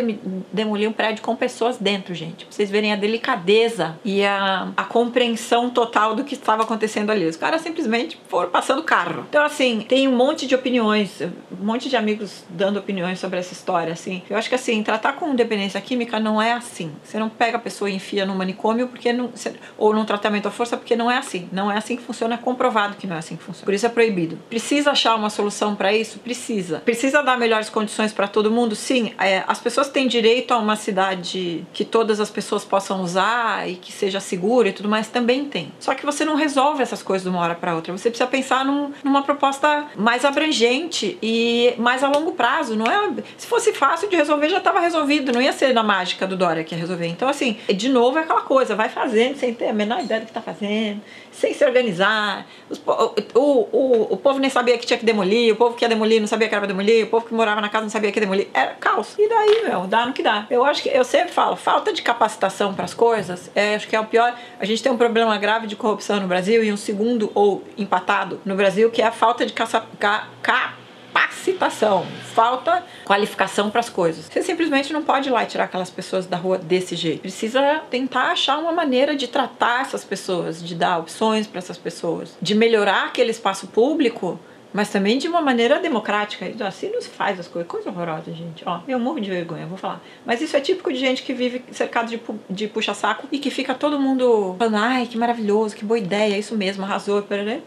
demolir 0.51 0.89
um 0.89 0.93
prédio 0.93 1.23
com 1.23 1.35
pessoas 1.35 1.77
dentro, 1.77 2.13
gente. 2.13 2.45
Pra 2.45 2.53
vocês 2.53 2.69
verem 2.69 2.91
a 2.91 2.95
delicadeza 2.95 3.92
e 4.03 4.23
a, 4.23 4.71
a 4.75 4.83
compreensão 4.83 5.69
total 5.69 6.15
do 6.15 6.23
que 6.23 6.35
estava 6.35 6.63
acontecendo 6.63 7.11
ali. 7.11 7.25
Os 7.25 7.37
caras 7.37 7.61
simplesmente 7.61 8.19
foram 8.27 8.49
passando 8.49 8.83
carro. 8.83 9.25
Então, 9.29 9.43
assim, 9.43 9.85
tem 9.87 10.07
um 10.07 10.15
monte 10.15 10.45
de 10.45 10.55
opiniões, 10.55 11.21
um 11.21 11.65
monte 11.65 11.89
de 11.89 11.95
amigos 11.95 12.43
dando 12.49 12.77
opiniões 12.77 13.19
sobre 13.19 13.39
essa 13.39 13.53
história, 13.53 13.93
assim. 13.93 14.21
Eu 14.29 14.37
acho 14.37 14.49
que, 14.49 14.55
assim, 14.55 14.83
tratar 14.83 15.13
com 15.13 15.33
dependência 15.35 15.79
química 15.81 16.19
não 16.19 16.41
é 16.41 16.53
assim. 16.53 16.91
Você 17.03 17.19
não 17.19 17.29
pega 17.29 17.57
a 17.57 17.59
pessoa 17.59 17.89
e 17.89 17.95
enfia 17.95 18.25
no 18.25 18.35
manicômio 18.35 18.87
porque 18.87 19.11
não, 19.11 19.31
ou 19.77 19.93
num 19.93 20.05
tratamento 20.05 20.47
à 20.47 20.51
força 20.51 20.77
porque 20.77 20.95
não 20.95 21.09
é 21.09 21.17
assim. 21.17 21.47
Não 21.51 21.71
é 21.71 21.77
assim 21.77 21.95
que 21.95 22.03
funciona, 22.03 22.35
é 22.35 22.37
comprovado 22.37 22.95
que 22.95 23.07
não 23.07 23.15
é 23.15 23.19
assim 23.19 23.35
que 23.35 23.43
funciona. 23.43 23.65
Por 23.65 23.73
isso 23.73 23.85
é 23.85 23.89
proibido. 23.89 24.37
Precisa 24.49 24.91
achar 24.91 25.15
uma 25.15 25.29
solução 25.29 25.75
para 25.75 25.93
isso? 25.93 26.19
Precisa. 26.19 26.79
Precisa 26.79 27.21
dar 27.21 27.37
melhores 27.37 27.69
condições 27.69 28.13
para 28.13 28.27
todo 28.27 28.51
mundo? 28.51 28.75
Sim. 28.75 29.13
É, 29.19 29.43
as 29.47 29.59
pessoas 29.59 29.89
têm 29.89 30.07
direito 30.07 30.53
a 30.53 30.57
uma 30.57 30.75
cidade 30.75 31.65
que 31.73 31.85
todas 31.85 32.19
as 32.19 32.29
pessoas 32.29 32.63
possam 32.63 33.01
usar 33.01 33.69
e 33.69 33.75
que 33.83 33.91
seja 33.91 34.19
seguro 34.19 34.67
e 34.67 34.73
tudo 34.73 34.87
mais, 34.87 35.07
também 35.07 35.45
tem. 35.45 35.71
Só 35.79 35.93
que 35.93 36.05
você 36.05 36.23
não 36.23 36.35
resolve 36.35 36.81
essas 36.81 37.03
coisas 37.03 37.23
de 37.23 37.29
uma 37.29 37.39
hora 37.41 37.55
para 37.55 37.75
outra. 37.75 37.91
Você 37.91 38.09
precisa 38.09 38.27
pensar 38.27 38.63
num, 38.63 38.91
numa 39.03 39.21
proposta 39.23 39.87
mais 39.95 40.23
abrangente 40.23 41.17
e 41.21 41.73
mais 41.77 42.03
a 42.03 42.07
longo 42.07 42.31
prazo. 42.31 42.75
Não 42.75 42.85
é? 42.85 43.11
Se 43.37 43.45
fosse 43.45 43.73
fácil 43.73 44.09
de 44.09 44.15
resolver, 44.15 44.49
já 44.49 44.59
estava 44.59 44.79
resolvido. 44.79 45.31
Não 45.31 45.41
ia 45.41 45.51
ser 45.51 45.73
na 45.73 45.83
mágica 45.83 46.25
do 46.25 46.37
Dória 46.37 46.63
que 46.63 46.73
ia 46.73 46.79
resolver. 46.79 47.07
Então, 47.07 47.27
assim, 47.27 47.57
de 47.67 47.89
novo 47.89 48.17
é 48.17 48.21
aquela 48.21 48.41
coisa, 48.41 48.75
vai 48.75 48.89
fazendo 48.89 49.37
sem 49.37 49.53
ter 49.53 49.67
a 49.67 49.73
menor 49.73 50.01
ideia 50.01 50.21
do 50.21 50.25
que 50.25 50.31
está 50.31 50.41
fazendo, 50.41 51.01
sem 51.31 51.53
se 51.53 51.65
organizar. 51.65 52.45
Os, 52.69 52.81
o, 53.35 53.67
o, 53.71 54.13
o 54.13 54.17
povo 54.17 54.39
nem 54.39 54.49
sabia 54.49 54.77
que 54.77 54.85
tinha 54.85 54.97
que 54.97 55.05
demolir, 55.05 55.53
o 55.53 55.55
povo 55.55 55.75
que 55.75 55.83
ia 55.83 55.89
demolir 55.89 56.19
não 56.19 56.27
sabia 56.27 56.47
que 56.47 56.55
era 56.55 56.61
pra 56.61 56.67
demolir, 56.67 57.05
o 57.05 57.07
povo 57.07 57.25
que 57.25 57.33
morava 57.33 57.59
na 57.59 57.69
casa 57.69 57.83
não 57.83 57.89
sabia 57.89 58.11
que 58.11 58.19
ia 58.19 58.21
demolir. 58.21 58.47
Era 58.53 58.73
caos. 58.73 59.15
E 59.17 59.27
daí, 59.27 59.63
meu, 59.67 59.81
dá 59.87 60.05
no 60.05 60.13
que 60.13 60.23
dá. 60.23 60.47
Eu 60.49 60.63
acho 60.63 60.83
que 60.83 60.89
eu 60.89 61.03
sempre 61.03 61.33
falo, 61.33 61.55
falta 61.55 61.91
de 61.91 62.01
capacitação 62.01 62.73
para 62.73 62.85
as 62.85 62.93
coisas 62.93 63.51
é 63.55 63.72
acho 63.73 63.87
que 63.87 63.95
é 63.95 63.99
o 63.99 64.05
pior. 64.05 64.35
A 64.59 64.65
gente 64.65 64.81
tem 64.81 64.91
um 64.91 64.97
problema 64.97 65.37
grave 65.37 65.67
de 65.67 65.75
corrupção 65.75 66.19
no 66.19 66.27
Brasil 66.27 66.63
e 66.63 66.71
um 66.71 66.77
segundo, 66.77 67.31
ou 67.33 67.63
empatado, 67.77 68.39
no 68.45 68.55
Brasil, 68.55 68.89
que 68.91 69.01
é 69.01 69.05
a 69.05 69.11
falta 69.11 69.45
de 69.45 69.53
caça, 69.53 69.83
ca, 69.99 70.27
capacitação, 71.13 72.05
falta 72.33 72.83
qualificação 73.05 73.69
para 73.69 73.79
as 73.79 73.89
coisas. 73.89 74.25
Você 74.25 74.41
simplesmente 74.41 74.91
não 74.91 75.03
pode 75.03 75.29
ir 75.29 75.31
lá 75.31 75.43
e 75.43 75.45
tirar 75.45 75.65
aquelas 75.65 75.89
pessoas 75.89 76.25
da 76.25 76.37
rua 76.37 76.57
desse 76.57 76.95
jeito. 76.95 77.21
Precisa 77.21 77.81
tentar 77.89 78.31
achar 78.31 78.57
uma 78.57 78.71
maneira 78.71 79.15
de 79.15 79.27
tratar 79.27 79.81
essas 79.81 80.03
pessoas, 80.03 80.63
de 80.63 80.73
dar 80.73 80.97
opções 80.97 81.45
para 81.45 81.59
essas 81.59 81.77
pessoas, 81.77 82.35
de 82.41 82.55
melhorar 82.55 83.05
aquele 83.05 83.31
espaço 83.31 83.67
público 83.67 84.39
mas 84.73 84.89
também 84.89 85.17
de 85.17 85.27
uma 85.27 85.41
maneira 85.41 85.79
democrática. 85.79 86.51
Assim 86.65 86.89
não 86.89 87.01
se 87.01 87.09
faz 87.09 87.39
as 87.39 87.47
coisas. 87.47 87.69
Coisa 87.69 87.89
horrorosa, 87.89 88.33
gente. 88.33 88.63
Ó, 88.65 88.81
eu 88.87 88.99
morro 88.99 89.19
de 89.19 89.29
vergonha, 89.29 89.65
vou 89.65 89.77
falar. 89.77 90.01
Mas 90.25 90.41
isso 90.41 90.55
é 90.57 90.59
típico 90.59 90.91
de 90.91 90.99
gente 90.99 91.23
que 91.23 91.33
vive 91.33 91.63
cercado 91.71 92.09
de, 92.09 92.19
de 92.49 92.67
puxa-saco 92.67 93.27
e 93.31 93.39
que 93.39 93.49
fica 93.49 93.73
todo 93.73 93.99
mundo 93.99 94.55
falando, 94.57 94.77
ai, 94.77 95.05
que 95.05 95.17
maravilhoso, 95.17 95.75
que 95.75 95.85
boa 95.85 95.97
ideia, 95.97 96.37
isso 96.37 96.55
mesmo, 96.55 96.83
arrasou, 96.83 97.23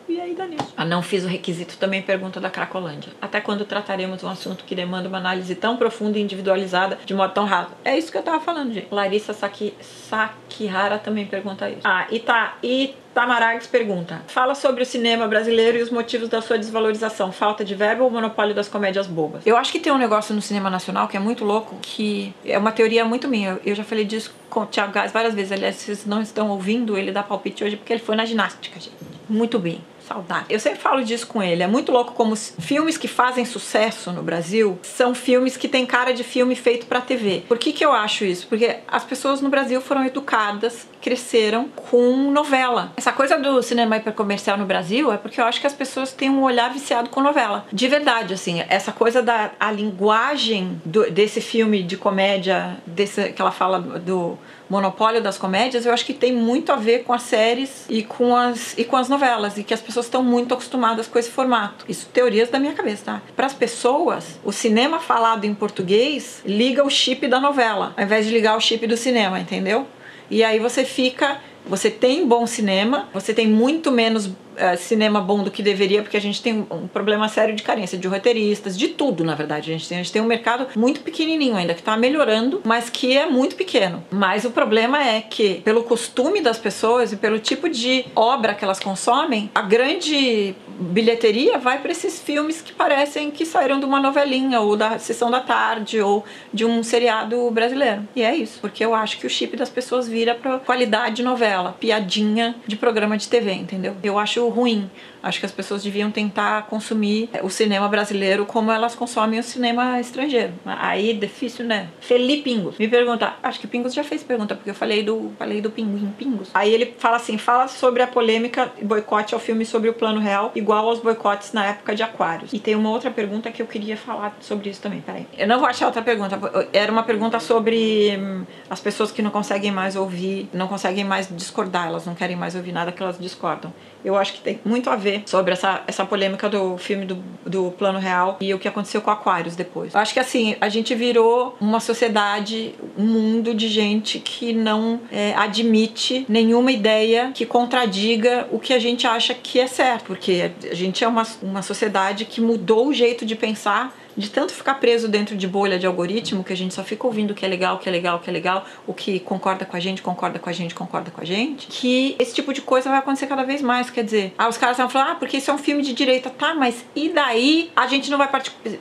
e 0.09 0.21
aí 0.21 0.35
dá 0.35 0.47
nisso. 0.47 0.73
A 0.77 0.85
não 0.85 1.03
fiz 1.03 1.25
o 1.25 1.29
requisito 1.29 1.77
também 1.77 2.03
pergunta 2.03 2.41
da 2.41 2.51
Cracolândia. 2.51 3.13
Até 3.21 3.41
quando 3.41 3.65
trataremos 3.65 4.23
um 4.23 4.29
assunto 4.29 4.65
que 4.65 4.75
demanda 4.75 5.09
uma 5.09 5.19
análise 5.19 5.55
tão 5.55 5.77
profunda 5.77 6.19
e 6.19 6.23
individualizada 6.23 6.99
de 7.05 7.15
modo 7.15 7.33
tão 7.33 7.45
raso? 7.45 7.71
É 7.85 7.97
isso 7.97 8.11
que 8.11 8.19
eu 8.19 8.23
tava 8.23 8.41
falando, 8.41 8.73
gente. 8.73 8.89
Larissa 8.91 9.33
Saki, 9.33 9.75
Sakihara 9.81 10.99
também 10.99 11.27
pergunta 11.27 11.69
isso. 11.69 11.81
Ah, 11.85 12.07
e 12.11 12.19
tá, 12.19 12.57
e 12.63 12.95
Tamaragues 13.17 13.67
pergunta: 13.67 14.21
Fala 14.27 14.55
sobre 14.55 14.83
o 14.83 14.85
cinema 14.85 15.27
brasileiro 15.27 15.79
e 15.79 15.83
os 15.83 15.89
motivos 15.89 16.29
da 16.29 16.43
sua 16.43 16.59
desvalorização. 16.59 17.33
Falta 17.33 17.65
de 17.65 17.75
verbo 17.75 18.05
ou 18.05 18.11
monopólio 18.11 18.55
das 18.55 18.69
comédias 18.69 19.07
bobas? 19.07 19.47
Eu 19.47 19.57
acho 19.57 19.73
que 19.73 19.81
tem 19.81 19.91
um 19.91 19.97
negócio 19.97 20.35
no 20.35 20.43
cinema 20.43 20.69
nacional 20.69 21.09
que 21.09 21.17
é 21.17 21.21
muito 21.21 21.43
louco, 21.43 21.79
que 21.81 22.35
é 22.45 22.59
uma 22.59 22.71
teoria 22.73 23.07
muito 23.07 23.27
minha. 23.27 23.59
Eu 23.65 23.75
já 23.75 23.83
falei 23.83 24.05
disso 24.05 24.35
com 24.51 24.61
o 24.61 24.67
Thiago 24.67 24.93
Gás 24.93 25.13
várias 25.13 25.33
vezes. 25.33 25.51
Aliás, 25.51 25.77
se 25.77 25.87
vocês 25.87 26.05
não 26.05 26.21
estão 26.21 26.51
ouvindo 26.51 26.99
ele 26.99 27.11
dar 27.11 27.23
palpite 27.23 27.65
hoje, 27.65 27.79
porque 27.79 27.95
ele 27.95 28.03
foi 28.03 28.17
na 28.17 28.27
ginástica, 28.27 28.79
gente. 28.79 28.93
Muito 29.27 29.59
bem. 29.59 29.81
Saudade. 30.07 30.47
Eu 30.49 30.61
sempre 30.61 30.79
falo 30.81 31.03
disso 31.03 31.27
com 31.27 31.43
ele. 31.43 31.63
É 31.63 31.67
muito 31.67 31.91
louco 31.91 32.13
como 32.13 32.37
filmes 32.37 32.97
que 32.97 33.09
fazem 33.09 33.45
sucesso 33.45 34.13
no 34.13 34.23
Brasil 34.23 34.79
são 34.83 35.15
filmes 35.15 35.57
que 35.57 35.69
têm 35.69 35.85
cara 35.85 36.13
de 36.13 36.23
filme 36.23 36.55
feito 36.55 36.87
para 36.87 37.01
TV. 37.01 37.43
Por 37.49 37.59
que, 37.59 37.73
que 37.73 37.85
eu 37.85 37.93
acho 37.93 38.25
isso? 38.25 38.47
Porque 38.47 38.77
as 38.87 39.05
pessoas 39.05 39.41
no 39.41 39.49
Brasil 39.49 39.81
foram 39.81 40.05
educadas, 40.05 40.87
cresceram 41.01 41.69
com 41.69 42.31
novela. 42.31 42.93
Essa 42.97 43.13
coisa 43.13 43.39
do 43.39 43.63
cinema 43.63 43.97
hipercomercial 43.97 44.57
no 44.57 44.65
Brasil 44.65 45.13
é 45.13 45.17
porque 45.17 45.41
eu 45.41 45.45
acho 45.45 45.61
que 45.61 45.67
as 45.67 45.75
pessoas 45.75 46.13
têm 46.13 46.31
um 46.31 46.43
olhar 46.43 46.73
viciado 46.73 47.11
com 47.11 47.21
novela. 47.21 47.67
De 47.73 47.89
verdade, 47.89 48.35
assim, 48.35 48.63
essa 48.69 48.93
coisa 48.93 49.23
da 49.23 49.51
a 49.59 49.71
linguagem 49.71 50.81
do, 50.85 51.11
desse 51.11 51.41
filme 51.41 51.83
de 51.83 51.97
comédia, 51.97 52.77
desse 52.87 53.33
que 53.33 53.41
ela 53.41 53.51
fala 53.51 53.81
do 53.81 54.39
monopólio 54.69 55.23
das 55.23 55.39
comédias, 55.39 55.87
eu 55.87 55.93
acho 55.93 56.05
que 56.05 56.13
tem 56.13 56.33
muito 56.33 56.73
a 56.73 56.77
ver 56.77 57.05
com 57.05 57.13
as 57.13 57.23
séries 57.23 57.87
e 57.89 58.03
com 58.03 58.35
as, 58.35 58.77
e 58.77 58.85
com 58.85 58.97
as 58.97 59.09
novelas, 59.09 59.57
e 59.57 59.65
que 59.65 59.73
as 59.73 59.81
pessoas 59.81 60.07
estão 60.07 60.23
muito 60.23 60.53
acostumadas 60.55 61.07
com 61.07 61.19
esse 61.19 61.31
formato. 61.31 61.85
Isso 61.89 62.09
teorias 62.13 62.51
da 62.51 62.59
minha 62.59 62.73
cabeça, 62.73 63.05
tá? 63.05 63.23
Para 63.35 63.47
as 63.47 63.55
pessoas, 63.55 64.39
o 64.45 64.53
cinema 64.53 64.99
falado 64.99 65.45
em 65.45 65.55
português 65.55 66.43
liga 66.45 66.85
o 66.85 66.91
chip 66.91 67.27
da 67.29 67.41
novela, 67.41 67.95
ao 67.97 68.05
invés 68.05 68.27
de 68.27 68.33
ligar 68.33 68.57
o 68.57 68.61
chip 68.61 68.87
do 68.87 68.97
cinema, 68.97 69.39
entendeu? 69.39 69.87
E 70.31 70.43
aí 70.43 70.59
você 70.59 70.85
fica 70.85 71.41
você 71.69 71.91
tem 71.91 72.27
bom 72.27 72.47
cinema, 72.47 73.09
você 73.13 73.35
tem 73.35 73.49
muito 73.49 73.91
menos 73.91 74.31
uh, 74.57 74.77
cinema 74.77 75.21
bom 75.21 75.43
do 75.43 75.51
que 75.51 75.63
deveria, 75.63 76.03
porque 76.03 76.17
a 76.17 76.21
gente 76.21 76.43
tem 76.43 76.67
um 76.71 76.87
problema 76.89 77.29
sério 77.29 77.55
de 77.55 77.63
carência 77.63 77.97
de 77.97 78.09
roteiristas, 78.09 78.77
de 78.77 78.89
tudo, 78.89 79.25
na 79.25 79.35
verdade. 79.35 79.71
A 79.71 79.75
gente 79.75 79.89
tem, 79.89 79.99
a 79.99 80.03
gente 80.03 80.13
tem 80.13 80.23
um 80.23 80.27
mercado 80.27 80.69
muito 80.77 81.01
pequenininho 81.01 81.57
ainda, 81.57 81.75
que 81.75 81.81
está 81.81 81.97
melhorando, 81.97 82.61
mas 82.65 82.91
que 82.91 83.17
é 83.17 83.27
muito 83.27 83.57
pequeno. 83.57 84.03
Mas 84.11 84.45
o 84.45 84.51
problema 84.51 85.03
é 85.03 85.21
que, 85.21 85.61
pelo 85.65 85.85
costume 85.85 86.41
das 86.41 86.59
pessoas 86.59 87.13
e 87.13 87.17
pelo 87.17 87.39
tipo 87.39 87.69
de 87.69 88.05
obra 88.15 88.55
que 88.55 88.65
elas 88.65 88.81
consomem, 88.81 89.51
a 89.55 89.63
grande 89.63 90.55
bilheteria 90.78 91.59
vai 91.59 91.80
para 91.80 91.90
esses 91.90 92.21
filmes 92.21 92.61
que 92.61 92.73
parecem 92.73 93.30
que 93.30 93.45
saíram 93.45 93.78
de 93.78 93.87
uma 93.87 94.00
novelinha 94.00 94.61
ou 94.61 94.76
da 94.76 94.99
sessão 94.99 95.30
da 95.30 95.40
tarde 95.40 96.00
ou 96.00 96.25
de 96.52 96.64
um 96.64 96.83
seriado 96.83 97.50
brasileiro. 97.50 98.06
E 98.14 98.23
é 98.23 98.35
isso, 98.35 98.61
porque 98.61 98.85
eu 98.85 98.95
acho 98.95 99.18
que 99.18 99.26
o 99.26 99.30
chip 99.30 99.56
das 99.56 99.71
pessoas 99.71 100.09
vira 100.09 100.35
para 100.35 100.59
qualidade 100.59 101.16
de 101.16 101.23
novela, 101.23 101.76
piadinha 101.78 102.54
de 102.66 102.76
programa 102.76 103.16
de 103.16 103.28
TV, 103.28 103.52
entendeu? 103.52 103.97
Eu 104.02 104.18
acho 104.18 104.47
ruim. 104.49 104.90
Acho 105.26 105.40
que 105.40 105.47
as 105.47 105.50
pessoas 105.50 105.83
deviam 105.83 106.09
tentar 106.09 106.66
consumir 106.68 107.28
o 107.42 107.50
cinema 107.50 107.88
brasileiro 107.88 108.47
como 108.47 108.71
elas 108.71 108.95
consomem 108.95 109.40
o 109.40 109.42
cinema 109.42 109.99
estrangeiro. 109.99 110.52
Aí 110.64 111.12
difícil, 111.14 111.64
né? 111.64 111.88
Felipe 112.00 112.47
Pingos 112.47 112.78
me 112.78 112.87
pergunta, 112.87 113.35
acho 113.42 113.59
que 113.59 113.66
Pingos 113.66 113.92
já 113.92 114.04
fez 114.04 114.23
pergunta 114.23 114.54
porque 114.54 114.71
eu 114.71 114.75
falei 114.75 115.02
do 115.02 115.33
falei 115.37 115.61
do 115.61 115.68
pinguim 115.68 116.14
Pingos. 116.16 116.50
Aí 116.54 116.73
ele 116.73 116.95
fala 116.97 117.16
assim, 117.16 117.37
fala 117.37 117.66
sobre 117.66 118.02
a 118.02 118.06
polêmica 118.06 118.71
boicote 118.80 119.35
ao 119.35 119.40
filme 119.40 119.66
sobre 119.66 119.90
o 119.90 119.95
plano 119.95 120.21
real, 120.21 120.52
igual 120.54 120.88
aos 120.88 121.00
boicotes 121.00 121.52
na 121.52 121.66
época 121.66 121.92
de 121.92 122.04
Aquários. 122.04 122.52
E 122.52 122.61
tem 122.61 122.76
uma 122.76 122.90
outra 122.90 123.11
pergunta 123.11 123.50
que 123.50 123.61
eu 123.61 123.66
queria 123.66 123.97
falar 123.97 124.37
sobre 124.40 124.71
isso 124.71 124.80
também. 124.80 125.00
Peraí. 125.00 125.26
Eu 125.37 125.49
não 125.49 125.59
vou 125.59 125.68
achar 125.68 125.87
outra 125.87 126.02
pergunta. 126.02 126.38
Era 126.73 126.92
uma 126.92 127.02
pergunta 127.02 127.40
sobre 127.40 128.16
hum, 128.16 128.45
as 128.71 128.78
pessoas 128.78 129.11
que 129.11 129.23
não 129.23 129.33
conseguem 129.33 129.73
mais 129.73 129.97
ouvir, 129.97 130.49
não 130.52 130.68
conseguem 130.68 131.02
mais 131.02 131.28
discordar, 131.35 131.88
elas 131.88 132.06
não 132.06 132.14
querem 132.14 132.37
mais 132.37 132.54
ouvir 132.54 132.71
nada 132.71 132.92
que 132.92 133.02
elas 133.02 133.18
discordam 133.18 133.73
eu 134.06 134.16
acho 134.16 134.35
que 134.35 134.40
tem 134.40 134.61
muito 134.64 134.88
a 134.88 134.95
ver 134.95 135.16
sobre 135.27 135.53
essa, 135.53 135.83
essa 135.87 136.05
polêmica 136.05 136.49
do 136.49 136.77
filme 136.77 137.05
do, 137.05 137.23
do 137.45 137.71
Plano 137.73 137.99
Real 137.99 138.37
e 138.41 138.53
o 138.53 138.59
que 138.59 138.69
aconteceu 138.69 139.01
com 139.01 139.11
Aquários 139.11 139.57
depois. 139.57 139.95
Eu 139.95 140.01
acho 140.01 140.13
que 140.13 140.21
assim, 140.21 140.57
a 140.61 140.69
gente 140.69 140.95
virou 140.95 141.57
uma 141.61 141.81
sociedade, 141.81 142.75
um 142.97 143.05
mundo 143.05 143.55
de 143.55 143.69
gente 143.69 144.19
que 144.19 144.53
não 144.53 145.01
é, 145.11 145.35
admite 145.35 146.25
nenhuma 146.29 146.73
ideia 146.73 147.31
que 147.35 147.47
contradiga 147.47 148.47
o 148.51 148.59
que 148.59 148.73
a 148.73 148.79
gente 148.79 149.07
acha 149.07 149.35
que 149.35 149.61
é 149.61 149.67
certo, 149.67 150.07
porque 150.07 150.51
a 150.71 150.75
gente 150.75 151.05
é 151.05 151.09
uma, 151.09 151.27
uma 151.43 151.63
sociedade 151.63 152.25
que 152.25 152.41
mudou 152.41 152.89
o 152.89 152.93
jeito 152.93 153.25
de 153.25 153.35
pensar 153.35 153.95
de 154.17 154.31
tanto 154.31 154.53
ficar 154.53 154.75
preso 154.75 155.09
dentro 155.09 155.37
de 155.37 155.47
bolha 155.47 155.79
de 155.79 155.87
algoritmo 155.87 156.43
que 156.43 156.53
a 156.53 156.57
gente 156.57 156.73
só 156.73 156.83
fica 156.83 157.07
ouvindo 157.07 157.33
o 157.33 157.35
que 157.35 157.45
é 157.45 157.49
legal, 157.49 157.77
o 157.77 157.79
que 157.79 157.89
é 157.89 157.93
legal, 157.93 158.17
o 158.17 158.21
que 158.21 158.31
é 158.31 158.33
legal, 158.33 158.65
o 158.87 158.95
que 158.95 159.21
concorda 159.21 159.65
com 159.65 159.77
a 159.77 159.81
gente, 159.81 160.01
concorda 160.01 160.39
com 160.39 160.49
a 160.49 160.53
gente, 160.53 160.75
concorda 160.75 161.11
com 161.11 161.21
a 161.21 161.25
gente, 161.25 161.67
que 161.67 162.17
esse 162.19 162.35
tipo 162.35 162.53
de 162.53 162.63
coisa 162.63 162.89
vai 162.89 162.99
acontecer 162.99 163.27
cada 163.27 163.45
vez 163.45 163.61
mais. 163.61 163.91
Quer 163.91 164.05
dizer, 164.05 164.35
ah, 164.39 164.49
os 164.49 164.57
caras 164.57 164.77
vão 164.77 164.89
falar, 164.89 165.13
ah, 165.13 165.15
porque 165.17 165.37
isso 165.37 165.51
é 165.51 165.55
um 165.55 165.59
filme 165.59 165.83
de 165.83 165.93
direita, 165.93 166.31
tá, 166.31 166.55
mas 166.55 166.85
e 166.95 167.11
daí 167.11 167.71
a 167.77 167.87
gente 167.87 168.11
não 168.11 168.19
vai 168.19 168.29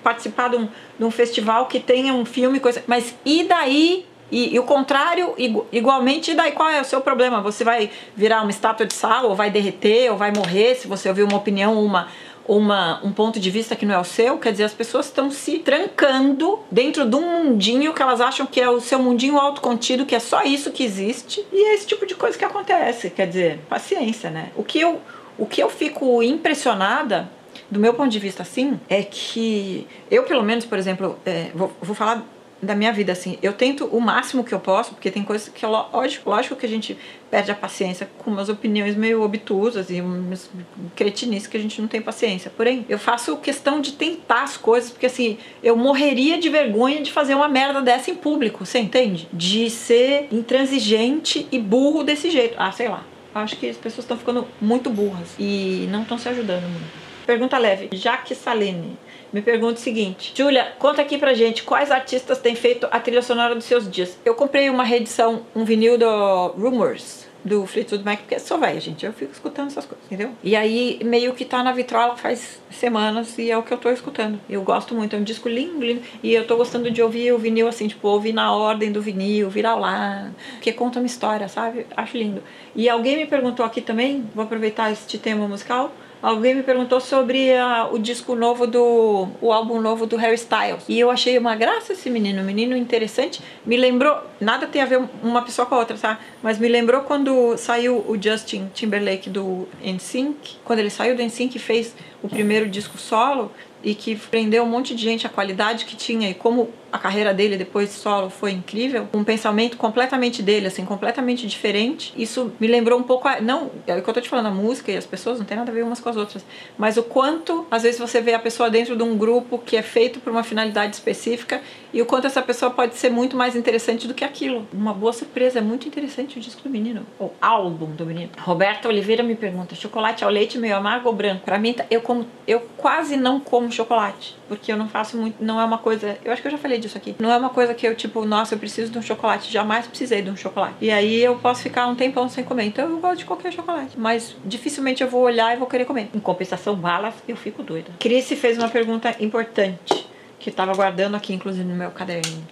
participar 0.01 0.49
de 0.49 0.55
um, 0.55 0.69
de 0.97 1.03
um 1.03 1.11
festival 1.11 1.65
que 1.65 1.79
tenha 1.79 2.13
um 2.13 2.25
filme, 2.25 2.59
coisa, 2.59 2.83
mas 2.87 3.13
e 3.25 3.43
daí 3.43 4.05
e, 4.31 4.55
e, 4.55 4.59
o 4.59 4.63
contrário, 4.63 5.35
igualmente, 5.71 6.31
e 6.31 6.35
daí 6.35 6.51
qual 6.51 6.67
é 6.69 6.81
o 6.81 6.83
seu 6.83 6.99
problema? 6.99 7.41
Você 7.41 7.63
vai 7.63 7.91
virar 8.15 8.41
uma 8.41 8.49
estátua 8.49 8.85
de 8.85 8.93
sal, 8.93 9.27
ou 9.27 9.35
vai 9.35 9.51
derreter, 9.51 10.11
ou 10.11 10.17
vai 10.17 10.31
morrer 10.31 10.75
se 10.75 10.87
você 10.87 11.07
ouvir 11.07 11.23
uma 11.23 11.37
opinião, 11.37 11.79
uma, 11.81 12.07
uma, 12.47 13.03
um 13.03 13.11
ponto 13.11 13.39
de 13.39 13.49
vista 13.49 13.75
que 13.75 13.85
não 13.85 13.95
é 13.95 13.99
o 13.99 14.03
seu, 14.03 14.37
quer 14.37 14.51
dizer, 14.51 14.65
as 14.65 14.73
pessoas 14.73 15.07
estão 15.07 15.31
se 15.31 15.59
trancando 15.59 16.59
dentro 16.71 17.05
de 17.05 17.15
um 17.15 17.43
mundinho 17.43 17.93
que 17.93 18.01
elas 18.01 18.21
acham 18.21 18.45
que 18.45 18.61
é 18.61 18.69
o 18.69 18.79
seu 18.79 18.99
mundinho 18.99 19.37
autocontido, 19.37 20.05
que 20.05 20.15
é 20.15 20.19
só 20.19 20.43
isso 20.43 20.71
que 20.71 20.83
existe, 20.83 21.45
e 21.51 21.69
é 21.69 21.73
esse 21.73 21.87
tipo 21.87 22.05
de 22.05 22.15
coisa 22.15 22.37
que 22.37 22.45
acontece, 22.45 23.09
quer 23.09 23.27
dizer, 23.27 23.59
paciência, 23.67 24.29
né? 24.29 24.51
O 24.55 24.63
que 24.63 24.79
eu, 24.79 25.01
o 25.37 25.45
que 25.45 25.61
eu 25.61 25.69
fico 25.69 26.21
impressionada 26.21 27.29
do 27.69 27.79
meu 27.79 27.93
ponto 27.93 28.09
de 28.09 28.19
vista 28.19 28.43
assim 28.43 28.79
é 28.89 29.01
que 29.01 29.87
eu 30.11 30.23
pelo 30.23 30.43
menos 30.43 30.65
por 30.65 30.77
exemplo 30.77 31.17
é, 31.25 31.49
vou, 31.55 31.71
vou 31.81 31.95
falar 31.95 32.23
da 32.65 32.75
minha 32.75 32.91
vida, 32.91 33.11
assim. 33.11 33.37
Eu 33.41 33.53
tento 33.53 33.85
o 33.85 34.01
máximo 34.01 34.43
que 34.43 34.53
eu 34.53 34.59
posso, 34.59 34.91
porque 34.91 35.11
tem 35.11 35.23
coisas 35.23 35.49
que, 35.49 35.65
lógico, 35.65 36.29
lógico 36.29 36.55
que 36.55 36.65
a 36.65 36.69
gente 36.69 36.97
perde 37.29 37.51
a 37.51 37.55
paciência 37.55 38.09
com 38.17 38.31
umas 38.31 38.49
opiniões 38.49 38.95
meio 38.95 39.21
obtusas 39.21 39.89
e 39.89 40.01
umas 40.01 40.49
cretinices 40.95 41.47
que 41.47 41.57
a 41.57 41.59
gente 41.59 41.81
não 41.81 41.87
tem 41.87 42.01
paciência. 42.01 42.51
Porém, 42.55 42.85
eu 42.89 42.97
faço 42.97 43.37
questão 43.37 43.79
de 43.79 43.93
tentar 43.93 44.43
as 44.43 44.57
coisas, 44.57 44.91
porque 44.91 45.05
assim, 45.05 45.37
eu 45.63 45.75
morreria 45.75 46.37
de 46.37 46.49
vergonha 46.49 47.01
de 47.01 47.11
fazer 47.11 47.35
uma 47.35 47.47
merda 47.47 47.81
dessa 47.81 48.11
em 48.11 48.15
público, 48.15 48.65
você 48.65 48.79
entende? 48.79 49.27
De 49.31 49.69
ser 49.69 50.27
intransigente 50.31 51.47
e 51.51 51.59
burro 51.59 52.03
desse 52.03 52.29
jeito. 52.29 52.55
Ah, 52.57 52.71
sei 52.71 52.89
lá. 52.89 53.03
Acho 53.33 53.57
que 53.57 53.69
as 53.69 53.75
pessoas 53.75 54.05
estão 54.05 54.17
ficando 54.17 54.47
muito 54.61 54.89
burras 54.89 55.35
e 55.37 55.87
não 55.91 56.03
estão 56.03 56.17
se 56.17 56.29
ajudando 56.29 56.63
muito. 56.63 57.05
Pergunta 57.25 57.57
leve. 57.57 57.89
Jaque 57.91 58.35
Salene 58.35 58.97
me 59.33 59.41
pergunta 59.41 59.73
o 59.73 59.83
seguinte: 59.83 60.33
Julia, 60.35 60.73
conta 60.79 61.01
aqui 61.01 61.17
pra 61.17 61.33
gente 61.33 61.63
quais 61.63 61.91
artistas 61.91 62.39
têm 62.39 62.55
feito 62.55 62.87
a 62.91 62.99
trilha 62.99 63.21
sonora 63.21 63.55
dos 63.55 63.65
seus 63.65 63.89
dias. 63.89 64.17
Eu 64.23 64.35
comprei 64.35 64.69
uma 64.69 64.83
reedição, 64.83 65.45
um 65.55 65.65
vinil 65.65 65.97
do 65.97 66.47
Rumors 66.57 67.25
do 67.45 67.63
Fleetwood 67.67 68.03
Mac, 68.03 68.21
porque 68.21 68.39
sou 68.39 68.57
velha, 68.57 68.79
gente. 68.81 69.05
Eu 69.05 69.13
fico 69.13 69.31
escutando 69.31 69.67
essas 69.67 69.85
coisas, 69.85 70.03
entendeu? 70.07 70.31
E 70.43 70.55
aí, 70.55 70.99
meio 71.05 71.31
que 71.35 71.45
tá 71.45 71.61
na 71.61 71.71
vitrola 71.71 72.17
faz 72.17 72.59
semanas 72.71 73.37
e 73.37 73.51
é 73.51 73.57
o 73.57 73.61
que 73.61 73.71
eu 73.71 73.77
tô 73.77 73.91
escutando. 73.91 74.39
Eu 74.49 74.63
gosto 74.63 74.95
muito, 74.95 75.15
é 75.15 75.19
um 75.19 75.23
disco 75.23 75.47
lindo, 75.47 75.85
lindo. 75.85 76.01
E 76.23 76.33
eu 76.33 76.47
tô 76.47 76.57
gostando 76.57 76.89
de 76.89 77.03
ouvir 77.03 77.31
o 77.33 77.37
vinil 77.37 77.67
assim, 77.67 77.87
tipo, 77.87 78.07
ouvir 78.07 78.33
na 78.33 78.51
ordem 78.51 78.91
do 78.91 78.99
vinil, 78.99 79.47
virar 79.47 79.75
lá, 79.75 80.31
porque 80.53 80.73
conta 80.73 80.99
uma 80.99 81.05
história, 81.05 81.47
sabe? 81.47 81.85
Acho 81.95 82.17
lindo. 82.17 82.41
E 82.75 82.89
alguém 82.89 83.15
me 83.15 83.27
perguntou 83.27 83.63
aqui 83.63 83.79
também, 83.79 84.27
vou 84.33 84.43
aproveitar 84.43 84.91
este 84.91 85.19
tema 85.19 85.47
musical 85.47 85.93
Alguém 86.21 86.55
me 86.55 86.63
perguntou 86.63 86.99
sobre 86.99 87.51
uh, 87.51 87.93
o 87.93 87.99
disco 87.99 88.35
novo 88.35 88.65
do. 88.65 89.27
o 89.41 89.51
álbum 89.51 89.79
novo 89.79 90.05
do 90.05 90.15
Harry 90.15 90.35
Styles. 90.35 90.83
E 90.87 90.99
eu 90.99 91.11
achei 91.11 91.37
uma 91.37 91.55
graça 91.55 91.93
esse 91.93 92.09
menino, 92.09 92.41
um 92.41 92.45
menino 92.45 92.75
interessante. 92.75 93.41
Me 93.65 93.77
lembrou. 93.77 94.17
Nada 94.39 94.67
tem 94.67 94.81
a 94.81 94.85
ver 94.85 95.01
uma 95.21 95.41
pessoa 95.41 95.65
com 95.65 95.75
a 95.75 95.79
outra, 95.79 95.97
tá? 95.97 96.19
Mas 96.41 96.57
me 96.57 96.67
lembrou 96.67 97.01
quando 97.01 97.55
saiu 97.57 97.97
o 98.07 98.17
Justin 98.19 98.69
Timberlake 98.73 99.29
do 99.29 99.67
NSYNC. 99.83 100.57
Quando 100.63 100.79
ele 100.79 100.89
saiu 100.89 101.15
do 101.15 101.21
NSYNC 101.21 101.55
e 101.55 101.59
fez 101.59 101.95
o 102.23 102.27
primeiro 102.27 102.67
disco 102.67 102.97
solo 102.97 103.51
e 103.85 103.93
que 103.93 104.15
prendeu 104.15 104.63
um 104.63 104.65
monte 104.65 104.95
de 104.95 105.03
gente 105.03 105.27
a 105.27 105.29
qualidade 105.29 105.85
que 105.85 105.95
tinha 105.95 106.27
e 106.27 106.33
como 106.33 106.73
a 106.95 106.97
carreira 106.97 107.33
dele 107.33 107.57
depois 107.57 107.89
solo 107.89 108.29
foi 108.29 108.51
incrível, 108.51 109.07
um 109.13 109.23
pensamento 109.23 109.75
completamente 109.75 110.41
dele, 110.41 110.67
assim, 110.67 110.85
completamente 110.85 111.45
diferente. 111.45 112.13
Isso 112.15 112.53
me 112.57 112.67
lembrou 112.67 112.97
um 112.97 113.03
pouco, 113.03 113.27
a, 113.27 113.41
não, 113.41 113.69
é 113.85 113.95
o 113.95 114.01
que 114.01 114.09
eu 114.09 114.13
tô 114.13 114.21
te 114.21 114.29
falando, 114.29 114.47
a 114.47 114.51
música 114.51 114.91
e 114.91 114.97
as 114.97 115.05
pessoas 115.05 115.37
não 115.37 115.45
tem 115.45 115.57
nada 115.57 115.69
a 115.69 115.73
ver 115.73 115.83
umas 115.83 115.99
com 115.99 116.07
as 116.07 116.15
outras, 116.15 116.45
mas 116.77 116.95
o 116.95 117.03
quanto 117.03 117.67
às 117.69 117.83
vezes 117.83 117.99
você 117.99 118.21
vê 118.21 118.33
a 118.33 118.39
pessoa 118.39 118.69
dentro 118.69 118.95
de 118.95 119.03
um 119.03 119.17
grupo 119.17 119.59
que 119.59 119.75
é 119.75 119.81
feito 119.81 120.21
por 120.21 120.31
uma 120.31 120.43
finalidade 120.43 120.95
específica 120.95 121.61
e 121.93 122.01
o 122.01 122.05
quanto 122.05 122.27
essa 122.27 122.41
pessoa 122.41 122.71
pode 122.71 122.95
ser 122.95 123.09
muito 123.09 123.35
mais 123.35 123.55
interessante 123.55 124.07
do 124.07 124.13
que 124.13 124.23
aquilo. 124.23 124.65
Uma 124.73 124.93
boa 124.93 125.11
surpresa, 125.11 125.59
é 125.59 125.61
muito 125.61 125.87
interessante 125.87 126.37
o 126.37 126.41
disco 126.41 126.61
do 126.63 126.69
menino, 126.69 127.05
o 127.19 127.29
álbum 127.41 127.87
do 127.87 128.05
menino. 128.05 128.31
Roberta 128.37 128.87
Oliveira 128.87 129.21
me 129.21 129.35
pergunta: 129.35 129.75
chocolate 129.75 130.23
ao 130.23 130.29
leite 130.29 130.57
meio 130.57 130.75
amargo 130.77 131.09
ou 131.09 131.15
branco? 131.15 131.43
Para 131.43 131.59
mim, 131.59 131.75
eu 131.91 132.01
como, 132.01 132.25
eu 132.47 132.61
quase 132.77 133.17
não 133.17 133.39
como 133.39 133.71
chocolate, 133.75 134.35
porque 134.47 134.71
eu 134.71 134.77
não 134.77 134.87
faço 134.87 135.17
muito, 135.17 135.43
não 135.43 135.59
é 135.59 135.65
uma 135.65 135.77
coisa, 135.77 136.17
eu 136.23 136.31
acho 136.31 136.41
que 136.41 136.47
eu 136.47 136.51
já 136.51 136.57
falei 136.57 136.79
disso 136.79 136.97
aqui. 136.97 137.15
Não 137.19 137.31
é 137.31 137.37
uma 137.37 137.49
coisa 137.49 137.73
que 137.73 137.87
eu, 137.87 137.95
tipo, 137.95 138.25
nossa, 138.25 138.55
eu 138.55 138.59
preciso 138.59 138.91
de 138.91 138.97
um 138.97 139.01
chocolate. 139.01 139.51
Jamais 139.51 139.87
precisei 139.87 140.21
de 140.21 140.29
um 140.29 140.35
chocolate. 140.35 140.75
E 140.81 140.91
aí 140.91 141.23
eu 141.23 141.35
posso 141.37 141.61
ficar 141.61 141.87
um 141.87 141.95
tempão 141.95 142.27
sem 142.29 142.43
comer. 142.43 142.65
Então 142.65 142.89
eu 142.89 142.97
gosto 142.97 143.19
de 143.19 143.25
qualquer 143.25 143.51
chocolate. 143.51 143.97
Mas 143.97 144.35
dificilmente 144.45 145.03
eu 145.03 145.09
vou 145.09 145.21
olhar 145.21 145.53
e 145.53 145.57
vou 145.57 145.67
querer 145.67 145.85
comer. 145.85 146.09
Em 146.13 146.19
compensação, 146.19 146.75
balas, 146.75 147.13
eu 147.27 147.35
fico 147.35 147.63
doida. 147.63 147.91
Cris 147.99 148.27
fez 148.27 148.57
uma 148.57 148.69
pergunta 148.69 149.15
importante. 149.19 150.07
Que 150.39 150.49
estava 150.49 150.73
guardando 150.73 151.15
aqui, 151.15 151.33
inclusive, 151.33 151.63
no 151.63 151.75
meu 151.75 151.89
caderninho. 151.89 152.45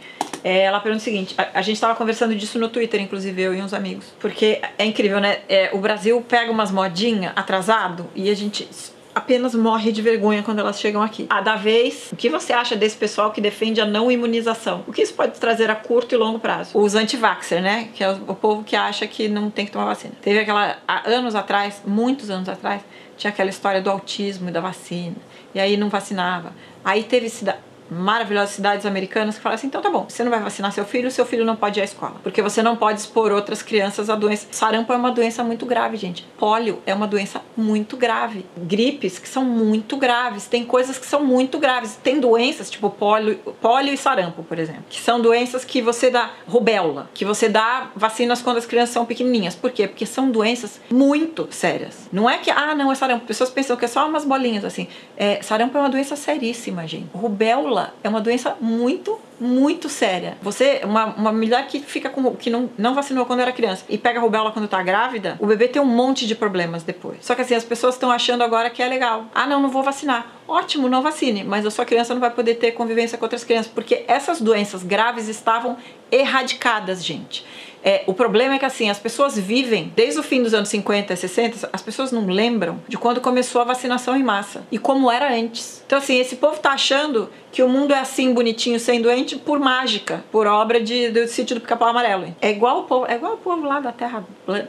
É, 0.43 0.63
ela 0.63 0.79
pergunta 0.79 1.01
o 1.01 1.03
seguinte: 1.03 1.33
a, 1.38 1.59
a 1.59 1.62
gente 1.62 1.75
estava 1.75 1.95
conversando 1.95 2.36
disso 2.36 2.59
no 2.59 2.67
Twitter, 2.67 2.99
inclusive 2.99 3.41
eu 3.41 3.53
e 3.53 3.62
uns 3.62 3.73
amigos. 3.73 4.13
Porque 4.19 4.59
é 4.77 4.86
incrível, 4.86 5.19
né? 5.19 5.39
É, 5.47 5.69
o 5.73 5.77
Brasil 5.77 6.19
pega 6.27 6.51
umas 6.51 6.71
modinhas 6.71 7.33
atrasado 7.36 8.09
e 8.15 8.29
a 8.29 8.36
gente 8.36 8.67
apenas 9.13 9.54
morre 9.54 9.91
de 9.91 10.02
vergonha 10.02 10.43
quando 10.43 10.60
elas 10.60 10.80
chegam 10.80 11.02
aqui. 11.02 11.28
A 11.30 11.41
da 11.41 11.56
vez, 11.56 12.10
o 12.12 12.15
que 12.15 12.30
você 12.30 12.54
acha 12.54 12.76
desse 12.76 12.97
pessoal 12.97 13.32
que 13.32 13.41
defende 13.41 13.80
a 13.82 13.86
não 13.86 14.12
imunização? 14.12 14.84
O 14.88 14.93
que 14.93 15.02
isso 15.02 15.13
pode 15.13 15.39
trazer 15.39 15.69
a 15.69 15.76
curto 15.76 16.13
e 16.13 16.17
longo 16.17 16.39
prazo? 16.39 16.78
Os 16.78 16.95
anti-vaxxer, 16.95 17.62
né? 17.62 17.89
Que 17.93 18.04
é 18.04 18.12
o 18.12 18.36
povo 18.36 18.63
que 18.63 18.76
acha 18.76 19.06
que 19.08 19.28
não 19.28 19.49
tem 19.49 19.65
que 19.65 19.71
tomar 19.71 19.86
vacina. 19.86 20.13
Teve 20.21 20.39
aquela, 20.39 20.78
há 20.88 21.10
anos 21.10 21.36
atrás, 21.36 21.82
muitos 21.86 22.30
anos 22.30 22.49
atrás, 22.49 22.82
tinha 23.17 23.32
aquela 23.32 23.49
história 23.49 23.82
do 23.82 23.89
autismo 23.89 24.49
e 24.49 24.52
da 24.52 24.60
vacina. 24.60 25.15
E 25.54 25.60
aí 25.60 25.78
não 25.78 25.89
vacinava. 25.89 26.54
Aí 26.84 27.04
teve 27.04 27.30
maravilhosas 27.93 28.51
cidades 28.51 28.86
americanas 28.86 29.36
que 29.36 29.41
falam 29.41 29.56
assim: 29.56 29.67
então 29.67 29.82
tá 29.82 29.89
bom, 29.89 30.06
você 30.08 30.23
não 30.23 30.32
vai 30.32 30.39
vacinar 30.39 30.71
seu 30.71 30.86
filho, 30.86 31.12
seu 31.12 31.25
filho 31.25 31.45
não 31.45 31.56
pode 31.56 31.79
ir 31.79 31.82
à 31.82 31.86
escola. 31.86 32.15
Porque 32.23 32.41
você 32.41 32.62
não 32.62 32.75
pode 32.75 32.99
expor 32.99 33.32
outras 33.32 33.62
crianças 33.62 34.10
à 34.10 34.15
doença. 34.15 34.47
Sarampo 34.51 34.91
é 34.91 34.95
uma 34.95 35.12
doença 35.12 35.43
muito 35.43 35.65
grave, 35.65 35.97
gente. 35.97 36.27
Pólio 36.38 36.82
é 36.86 36.93
uma 36.93 37.08
doença 37.08 37.41
muito 37.56 37.95
grave. 37.97 38.45
Gripes 38.58 39.19
que 39.19 39.29
são 39.29 39.43
muito 39.43 39.97
graves. 39.97 40.47
Tem 40.47 40.65
coisas 40.65 40.97
que 40.97 41.06
são 41.06 41.23
muito 41.23 41.60
graves. 41.60 41.97
Tem 42.01 42.19
doenças, 42.19 42.69
tipo 42.69 42.89
pólio, 42.89 43.36
pólio 43.62 43.93
e 43.93 43.97
sarampo, 43.97 44.43
por 44.43 44.60
exemplo, 44.60 44.86
que 44.89 44.99
são 44.99 45.21
doenças 45.21 45.63
que 45.63 45.82
você 45.82 46.10
dá 46.10 46.32
rubéola, 46.47 47.10
que 47.13 47.25
você 47.25 47.49
dá 47.49 47.91
vacinas 47.95 48.41
quando 48.41 48.58
as 48.58 48.65
crianças 48.65 48.93
são 48.93 49.06
pequenininhas. 49.06 49.56
Por 49.56 49.71
quê? 49.71 49.88
Porque 49.88 50.06
são 50.06 50.32
doenças 50.32 50.79
muito 50.91 51.47
sérias. 51.51 52.10
Não 52.12 52.29
é 52.29 52.38
que, 52.38 52.49
ah, 52.49 52.75
não, 52.75 52.91
é 52.91 52.95
sarampo. 52.95 53.25
Pessoas 53.25 53.49
pensam 53.49 53.75
que 53.75 53.86
é 53.86 53.88
só 53.88 54.08
umas 54.08 54.25
bolinhas 54.25 54.65
assim. 54.65 54.88
É, 55.17 55.41
sarampo 55.41 55.77
é 55.77 55.82
uma 55.82 55.89
doença 55.89 56.15
seríssima, 56.15 56.88
gente. 56.88 57.10
Rubéola 57.13 57.83
é 58.04 58.10
uma 58.10 58.22
doença 58.22 58.56
muito 58.60 59.19
muito 59.39 59.89
séria. 59.89 60.38
Você, 60.41 60.82
uma, 60.86 61.06
uma 61.06 61.32
mulher 61.32 61.67
que 61.67 61.80
fica 61.80 62.10
com 62.10 62.34
que 62.36 62.50
não, 62.50 62.69
não 62.78 62.93
vacinou 62.96 63.26
quando 63.26 63.41
era 63.41 63.52
criança 63.52 63.84
e 63.89 63.98
pega 63.98 64.19
rubéola 64.19 64.52
quando 64.52 64.67
tá 64.67 64.82
grávida, 64.82 65.38
o 65.39 65.46
bebê 65.46 65.67
tem 65.67 65.82
um 65.82 65.86
monte 65.86 66.26
de 66.26 66.34
problemas 66.34 66.84
depois. 66.84 67.17
Só 67.22 67.36
que 67.36 67.41
assim, 67.41 67.56
as 67.56 67.63
pessoas 67.65 67.96
estão 67.96 68.10
achando 68.10 68.43
agora 68.43 68.69
que 68.69 68.82
é 68.82 68.88
legal. 68.88 69.26
Ah, 69.36 69.46
não, 69.46 69.62
não 69.62 69.69
vou 69.69 69.84
vacinar. 69.84 70.28
Ótimo, 70.48 70.88
não 70.88 71.02
vacine, 71.02 71.43
mas 71.43 71.65
a 71.65 71.72
sua 71.72 71.84
criança 71.84 72.13
não 72.13 72.22
vai 72.22 72.32
poder 72.32 72.56
ter 72.56 72.72
convivência 72.72 73.17
com 73.17 73.26
outras 73.26 73.43
crianças, 73.43 73.72
porque 73.74 74.06
essas 74.08 74.39
doenças 74.39 74.84
graves 74.84 75.28
estavam 75.28 75.78
erradicadas, 76.12 77.04
gente. 77.04 77.46
É, 77.84 78.04
o 78.08 78.13
problema 78.13 78.56
é 78.56 78.60
que 78.60 78.65
assim, 78.65 78.89
as 78.89 78.98
pessoas 78.98 79.38
vivem, 79.38 79.91
desde 79.96 80.19
o 80.19 80.24
fim 80.24 80.41
dos 80.41 80.54
anos 80.54 80.69
50 80.69 81.13
e 81.13 81.17
60, 81.17 81.69
as 81.72 81.82
pessoas 81.82 82.12
não 82.12 82.26
lembram 82.26 82.80
de 82.88 82.98
quando 82.98 83.19
começou 83.19 83.62
a 83.62 83.65
vacinação 83.65 84.15
em 84.15 84.24
massa 84.24 84.63
e 84.72 84.78
como 84.78 85.12
era 85.12 85.34
antes. 85.34 85.84
Então, 85.86 85.98
assim, 85.98 86.17
esse 86.17 86.38
povo 86.38 86.60
tá 86.60 86.72
achando 86.72 87.30
que 87.52 87.62
o 87.62 87.67
mundo 87.67 87.93
é 87.93 88.00
assim, 88.00 88.34
bonitinho, 88.34 88.80
sem 88.80 89.02
doente, 89.02 89.36
por 89.36 89.60
mágica, 89.60 90.24
por 90.32 90.48
obra 90.48 90.82
de, 90.82 91.10
do 91.10 91.28
sítio 91.28 91.56
do 91.56 91.62
pica-pau 91.62 91.89
amarelo. 91.89 92.34
É 92.41 92.50
igual 92.50 92.80
o 92.80 92.84
povo, 92.84 93.06
é 93.06 93.15
igual 93.15 93.34
o 93.34 93.38
povo 93.38 93.67
lá 93.67 93.80
da 93.80 93.91
Terra. 93.91 94.24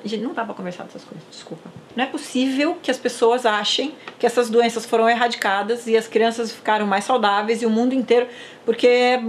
Gente, 0.05 0.23
não 0.23 0.35
dá 0.35 0.45
pra 0.45 0.55
conversar 0.55 0.85
dessas 0.85 1.05
coisas, 1.05 1.25
desculpa. 1.31 1.71
Não 1.97 2.03
é 2.03 2.07
possível 2.07 2.77
que 2.83 2.91
as 2.91 2.99
pessoas 2.99 3.47
achem 3.47 3.95
que 4.19 4.27
essas 4.27 4.51
doenças 4.51 4.85
foram 4.85 5.09
erradicadas 5.09 5.87
e 5.87 5.97
as 5.97 6.09
crianças 6.09 6.53
ficaram 6.53 6.87
mais 6.87 7.05
saudáveis 7.05 7.63
e 7.63 7.67
o 7.67 7.71
mundo 7.71 7.95
inteiro, 7.95 8.27
porque 8.65 9.21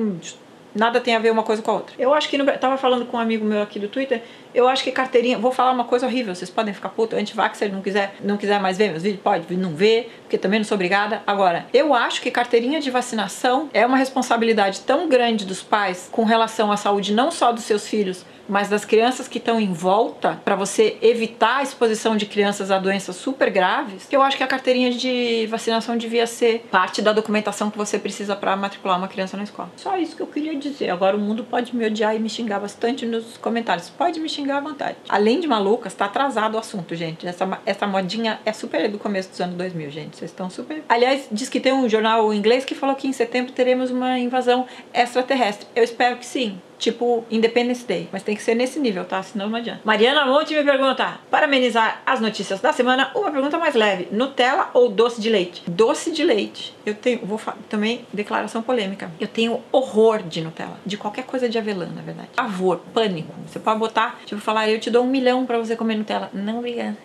nada 0.75 0.99
tem 0.99 1.15
a 1.15 1.19
ver 1.19 1.31
uma 1.31 1.43
coisa 1.43 1.61
com 1.61 1.71
a 1.71 1.73
outra. 1.75 1.95
Eu 1.97 2.13
acho 2.13 2.29
que 2.29 2.37
no, 2.37 2.45
tava 2.57 2.77
falando 2.77 3.05
com 3.05 3.17
um 3.17 3.19
amigo 3.19 3.45
meu 3.45 3.61
aqui 3.61 3.79
do 3.79 3.87
Twitter, 3.87 4.21
eu 4.53 4.67
acho 4.67 4.83
que 4.83 4.91
carteirinha, 4.91 5.37
vou 5.37 5.51
falar 5.51 5.71
uma 5.71 5.85
coisa 5.85 6.05
horrível, 6.05 6.35
vocês 6.35 6.49
podem 6.49 6.73
ficar 6.73 6.89
puto, 6.89 7.15
ele 7.15 7.71
não 7.71 7.81
quiser, 7.81 8.15
não 8.21 8.37
quiser 8.37 8.59
mais 8.59 8.77
ver 8.77 8.89
meus 8.89 9.03
vídeos, 9.03 9.21
pode 9.21 9.55
não 9.55 9.73
ver, 9.73 10.11
porque 10.21 10.37
também 10.37 10.59
não 10.59 10.65
sou 10.65 10.75
obrigada. 10.75 11.23
Agora, 11.25 11.65
eu 11.73 11.93
acho 11.93 12.21
que 12.21 12.29
carteirinha 12.29 12.79
de 12.79 12.91
vacinação 12.91 13.69
é 13.73 13.85
uma 13.85 13.97
responsabilidade 13.97 14.81
tão 14.81 15.07
grande 15.07 15.45
dos 15.45 15.63
pais 15.63 16.09
com 16.11 16.23
relação 16.23 16.71
à 16.71 16.77
saúde 16.77 17.13
não 17.13 17.31
só 17.31 17.51
dos 17.51 17.63
seus 17.63 17.87
filhos, 17.87 18.25
mas 18.47 18.69
das 18.69 18.85
crianças 18.85 19.27
que 19.27 19.37
estão 19.37 19.59
em 19.59 19.73
volta, 19.73 20.39
para 20.43 20.55
você 20.55 20.97
evitar 21.01 21.57
a 21.57 21.63
exposição 21.63 22.15
de 22.15 22.25
crianças 22.25 22.71
a 22.71 22.77
doenças 22.77 23.15
super 23.15 23.49
graves, 23.49 24.05
que 24.05 24.15
eu 24.15 24.21
acho 24.21 24.37
que 24.37 24.43
a 24.43 24.47
carteirinha 24.47 24.91
de 24.91 25.47
vacinação 25.47 25.97
devia 25.97 26.27
ser 26.27 26.65
parte 26.71 27.01
da 27.01 27.11
documentação 27.11 27.69
que 27.69 27.77
você 27.77 27.97
precisa 27.97 28.35
para 28.35 28.55
matricular 28.55 28.97
uma 28.97 29.07
criança 29.07 29.37
na 29.37 29.43
escola. 29.43 29.69
Só 29.75 29.97
isso 29.97 30.15
que 30.15 30.21
eu 30.21 30.27
queria 30.27 30.55
dizer. 30.55 30.89
Agora 30.89 31.15
o 31.15 31.19
mundo 31.19 31.43
pode 31.43 31.75
me 31.75 31.85
odiar 31.85 32.15
e 32.15 32.19
me 32.19 32.29
xingar 32.29 32.59
bastante 32.59 33.05
nos 33.05 33.37
comentários. 33.37 33.89
Pode 33.89 34.19
me 34.19 34.29
xingar 34.29 34.57
à 34.57 34.61
vontade. 34.61 34.97
Além 35.09 35.39
de 35.39 35.47
malucas, 35.47 35.93
tá 35.93 36.05
atrasado 36.05 36.55
o 36.55 36.57
assunto, 36.57 36.95
gente. 36.95 37.27
Essa, 37.27 37.59
essa 37.65 37.87
modinha 37.87 38.39
é 38.45 38.53
super 38.53 38.89
do 38.89 38.99
começo 38.99 39.29
dos 39.29 39.41
anos 39.41 39.55
2000, 39.55 39.89
gente. 39.89 40.17
Vocês 40.17 40.31
estão 40.31 40.49
super. 40.49 40.83
Aliás, 40.87 41.27
diz 41.31 41.49
que 41.49 41.59
tem 41.59 41.73
um 41.73 41.87
jornal 41.87 42.33
inglês 42.33 42.65
que 42.65 42.75
falou 42.75 42.95
que 42.95 43.07
em 43.07 43.13
setembro 43.13 43.51
teremos 43.51 43.91
uma 43.91 44.17
invasão 44.19 44.65
extraterrestre. 44.93 45.67
Eu 45.75 45.83
espero 45.83 46.17
que 46.17 46.25
sim 46.25 46.59
tipo 46.77 47.25
Independence 47.29 47.85
Day. 47.85 48.07
Mas 48.11 48.23
tem 48.23 48.35
que 48.35 48.43
ser 48.43 48.55
nesse 48.55 48.79
nível, 48.79 49.05
tá? 49.05 49.21
Senão 49.23 49.49
não 49.49 49.57
adianta. 49.57 49.81
Mariana 49.83 50.25
Monte 50.25 50.53
me 50.53 50.63
pergunta, 50.63 51.19
para 51.29 51.45
amenizar 51.45 52.01
as 52.05 52.19
notícias 52.19 52.59
da 52.59 52.73
semana, 52.73 53.11
uma 53.15 53.31
pergunta 53.31 53.57
mais 53.57 53.75
leve: 53.75 54.07
Nutella 54.11 54.69
ou 54.73 54.89
doce 54.89 55.21
de 55.21 55.29
leite? 55.29 55.63
Doce 55.67 56.11
de 56.11 56.23
leite. 56.23 56.75
Eu 56.85 56.93
tenho, 56.93 57.25
vou 57.25 57.39
também, 57.69 58.05
declaração 58.13 58.61
polêmica. 58.61 59.11
Eu 59.19 59.27
tenho 59.27 59.61
horror 59.71 60.21
de 60.23 60.41
Nutella. 60.41 60.79
De 60.85 60.97
qualquer 60.97 61.25
coisa 61.25 61.49
de 61.49 61.57
avelã, 61.57 61.87
na 61.87 62.01
verdade. 62.01 62.29
Pavor, 62.35 62.79
pânico. 62.93 63.33
Você 63.47 63.59
pode 63.59 63.79
botar, 63.79 64.19
tipo, 64.25 64.41
falar, 64.41 64.69
eu 64.69 64.79
te 64.79 64.89
dou 64.89 65.03
um 65.03 65.07
milhão 65.07 65.45
para 65.45 65.57
você 65.57 65.75
comer 65.75 65.95
Nutella. 65.95 66.29
Não, 66.33 66.59
obrigada. 66.59 66.97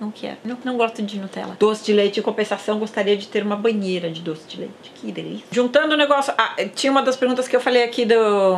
Não 0.00 0.10
quero. 0.10 0.38
Não, 0.44 0.56
não 0.64 0.76
gosto 0.76 1.02
de 1.02 1.18
Nutella. 1.18 1.56
Doce 1.58 1.84
de 1.84 1.92
leite, 1.92 2.20
em 2.20 2.22
compensação, 2.22 2.78
gostaria 2.78 3.16
de 3.16 3.26
ter 3.26 3.42
uma 3.42 3.56
banheira 3.56 4.10
de 4.10 4.20
doce 4.20 4.46
de 4.46 4.60
leite. 4.60 4.92
Que 4.94 5.10
delícia. 5.10 5.46
Juntando 5.50 5.94
o 5.94 5.96
negócio. 5.96 6.32
Ah, 6.36 6.54
tinha 6.74 6.90
uma 6.90 7.02
das 7.02 7.16
perguntas 7.16 7.48
que 7.48 7.56
eu 7.56 7.60
falei 7.60 7.82
aqui 7.82 8.04
do, 8.04 8.56